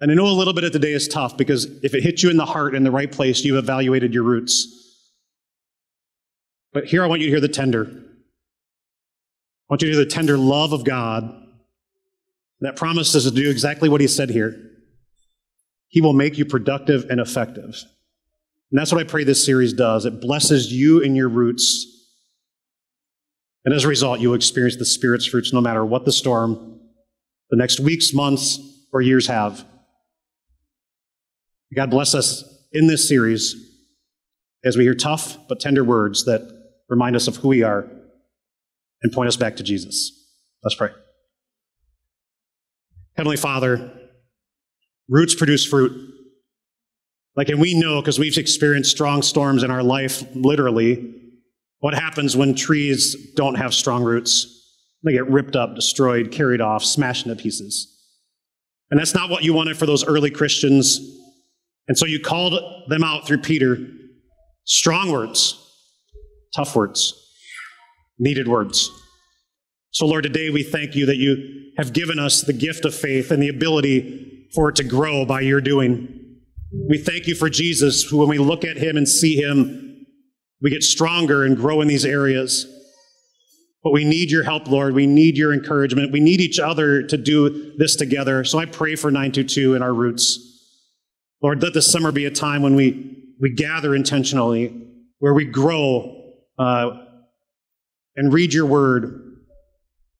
And 0.00 0.10
I 0.10 0.14
know 0.14 0.26
a 0.26 0.32
little 0.32 0.54
bit 0.54 0.64
of 0.64 0.72
today 0.72 0.92
is 0.92 1.08
tough 1.08 1.36
because 1.36 1.66
if 1.82 1.94
it 1.94 2.02
hits 2.02 2.22
you 2.22 2.30
in 2.30 2.38
the 2.38 2.46
heart 2.46 2.74
in 2.74 2.84
the 2.84 2.90
right 2.90 3.12
place, 3.12 3.44
you've 3.44 3.58
evaluated 3.58 4.14
your 4.14 4.22
roots. 4.22 5.12
But 6.72 6.86
here 6.86 7.04
I 7.04 7.06
want 7.06 7.20
you 7.20 7.26
to 7.26 7.32
hear 7.32 7.40
the 7.40 7.48
tender. 7.48 7.84
I 7.84 9.68
want 9.68 9.82
you 9.82 9.90
to 9.90 9.94
hear 9.94 10.04
the 10.04 10.10
tender 10.10 10.38
love 10.38 10.72
of 10.72 10.84
God 10.84 11.47
that 12.60 12.76
promises 12.76 13.24
to 13.24 13.30
do 13.30 13.50
exactly 13.50 13.88
what 13.88 14.00
he 14.00 14.08
said 14.08 14.30
here. 14.30 14.54
He 15.88 16.00
will 16.00 16.12
make 16.12 16.36
you 16.36 16.44
productive 16.44 17.08
and 17.08 17.20
effective. 17.20 17.74
And 18.70 18.78
that's 18.78 18.92
what 18.92 19.00
I 19.00 19.04
pray 19.04 19.24
this 19.24 19.44
series 19.44 19.72
does. 19.72 20.04
It 20.04 20.20
blesses 20.20 20.72
you 20.72 21.02
and 21.02 21.16
your 21.16 21.28
roots. 21.28 21.86
And 23.64 23.74
as 23.74 23.84
a 23.84 23.88
result, 23.88 24.20
you'll 24.20 24.34
experience 24.34 24.76
the 24.76 24.84
Spirit's 24.84 25.26
fruits 25.26 25.52
no 25.52 25.60
matter 25.60 25.84
what 25.84 26.04
the 26.04 26.12
storm, 26.12 26.80
the 27.50 27.56
next 27.56 27.80
weeks, 27.80 28.12
months, 28.12 28.58
or 28.92 29.00
years 29.00 29.26
have. 29.26 29.64
God 31.74 31.90
bless 31.90 32.14
us 32.14 32.44
in 32.72 32.86
this 32.86 33.08
series 33.08 33.54
as 34.64 34.76
we 34.76 34.84
hear 34.84 34.94
tough 34.94 35.36
but 35.48 35.60
tender 35.60 35.84
words 35.84 36.24
that 36.24 36.42
remind 36.88 37.16
us 37.16 37.28
of 37.28 37.36
who 37.36 37.48
we 37.48 37.62
are 37.62 37.88
and 39.02 39.12
point 39.12 39.28
us 39.28 39.36
back 39.36 39.56
to 39.56 39.62
Jesus. 39.62 40.12
Let's 40.62 40.74
pray. 40.74 40.90
Heavenly 43.18 43.36
Father, 43.36 43.90
roots 45.08 45.34
produce 45.34 45.64
fruit. 45.64 46.14
Like, 47.34 47.48
and 47.48 47.60
we 47.60 47.74
know 47.74 48.00
because 48.00 48.16
we've 48.16 48.38
experienced 48.38 48.92
strong 48.92 49.22
storms 49.22 49.64
in 49.64 49.72
our 49.72 49.82
life, 49.82 50.22
literally, 50.36 51.16
what 51.80 51.94
happens 51.94 52.36
when 52.36 52.54
trees 52.54 53.32
don't 53.34 53.56
have 53.56 53.74
strong 53.74 54.04
roots. 54.04 54.46
They 55.02 55.14
get 55.14 55.28
ripped 55.28 55.56
up, 55.56 55.74
destroyed, 55.74 56.30
carried 56.30 56.60
off, 56.60 56.84
smashed 56.84 57.26
into 57.26 57.42
pieces. 57.42 57.92
And 58.92 59.00
that's 59.00 59.14
not 59.14 59.30
what 59.30 59.42
you 59.42 59.52
wanted 59.52 59.76
for 59.76 59.86
those 59.86 60.04
early 60.04 60.30
Christians. 60.30 61.00
And 61.88 61.98
so 61.98 62.06
you 62.06 62.20
called 62.20 62.62
them 62.88 63.02
out 63.02 63.26
through 63.26 63.38
Peter. 63.38 63.78
Strong 64.62 65.10
words, 65.10 65.58
tough 66.54 66.76
words, 66.76 67.14
needed 68.20 68.46
words. 68.46 68.92
So, 69.90 70.06
Lord, 70.06 70.24
today 70.24 70.50
we 70.50 70.62
thank 70.62 70.94
you 70.94 71.06
that 71.06 71.16
you 71.16 71.72
have 71.78 71.92
given 71.92 72.18
us 72.18 72.42
the 72.42 72.52
gift 72.52 72.84
of 72.84 72.94
faith 72.94 73.30
and 73.30 73.42
the 73.42 73.48
ability 73.48 74.48
for 74.54 74.68
it 74.68 74.76
to 74.76 74.84
grow 74.84 75.24
by 75.24 75.40
your 75.40 75.60
doing. 75.60 76.36
We 76.88 76.98
thank 76.98 77.26
you 77.26 77.34
for 77.34 77.48
Jesus, 77.48 78.02
who, 78.02 78.18
when 78.18 78.28
we 78.28 78.38
look 78.38 78.64
at 78.64 78.76
him 78.76 78.96
and 78.96 79.08
see 79.08 79.36
him, 79.36 80.06
we 80.60 80.70
get 80.70 80.82
stronger 80.82 81.44
and 81.44 81.56
grow 81.56 81.80
in 81.80 81.88
these 81.88 82.04
areas. 82.04 82.66
But 83.82 83.92
we 83.92 84.04
need 84.04 84.30
your 84.30 84.42
help, 84.42 84.68
Lord. 84.68 84.94
We 84.94 85.06
need 85.06 85.38
your 85.38 85.54
encouragement. 85.54 86.12
We 86.12 86.20
need 86.20 86.40
each 86.40 86.58
other 86.58 87.02
to 87.04 87.16
do 87.16 87.74
this 87.78 87.96
together. 87.96 88.44
So 88.44 88.58
I 88.58 88.66
pray 88.66 88.96
for 88.96 89.10
922 89.10 89.74
and 89.74 89.84
our 89.84 89.94
roots. 89.94 90.44
Lord, 91.40 91.62
let 91.62 91.74
this 91.74 91.90
summer 91.90 92.10
be 92.10 92.24
a 92.24 92.30
time 92.30 92.62
when 92.62 92.74
we, 92.74 93.16
we 93.40 93.54
gather 93.54 93.94
intentionally, 93.94 94.76
where 95.20 95.32
we 95.32 95.44
grow 95.44 96.32
uh, 96.58 96.90
and 98.16 98.32
read 98.32 98.52
your 98.52 98.66
word, 98.66 99.27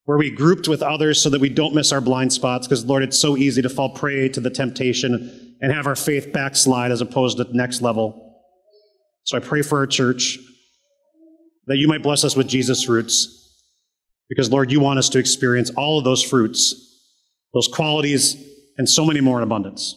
where 0.09 0.17
we 0.17 0.31
grouped 0.31 0.67
with 0.67 0.81
others 0.81 1.21
so 1.21 1.29
that 1.29 1.39
we 1.39 1.49
don't 1.49 1.75
miss 1.75 1.91
our 1.91 2.01
blind 2.01 2.33
spots. 2.33 2.65
Because, 2.65 2.83
Lord, 2.83 3.03
it's 3.03 3.19
so 3.19 3.37
easy 3.37 3.61
to 3.61 3.69
fall 3.69 3.91
prey 3.91 4.27
to 4.29 4.39
the 4.39 4.49
temptation 4.49 5.55
and 5.61 5.71
have 5.71 5.85
our 5.85 5.95
faith 5.95 6.33
backslide 6.33 6.89
as 6.91 6.99
opposed 6.99 7.37
to 7.37 7.43
the 7.43 7.53
next 7.53 7.83
level. 7.83 8.41
So 9.25 9.37
I 9.37 9.39
pray 9.39 9.61
for 9.61 9.77
our 9.77 9.85
church 9.85 10.39
that 11.67 11.77
you 11.77 11.87
might 11.87 12.01
bless 12.01 12.23
us 12.23 12.35
with 12.35 12.47
Jesus' 12.47 12.89
roots. 12.89 13.61
Because, 14.29 14.49
Lord, 14.49 14.71
you 14.71 14.79
want 14.79 14.97
us 14.97 15.09
to 15.09 15.19
experience 15.19 15.69
all 15.77 15.99
of 15.99 16.05
those 16.05 16.23
fruits, 16.23 16.73
those 17.53 17.67
qualities, 17.67 18.35
and 18.79 18.89
so 18.89 19.05
many 19.05 19.21
more 19.21 19.37
in 19.37 19.43
abundance. 19.43 19.95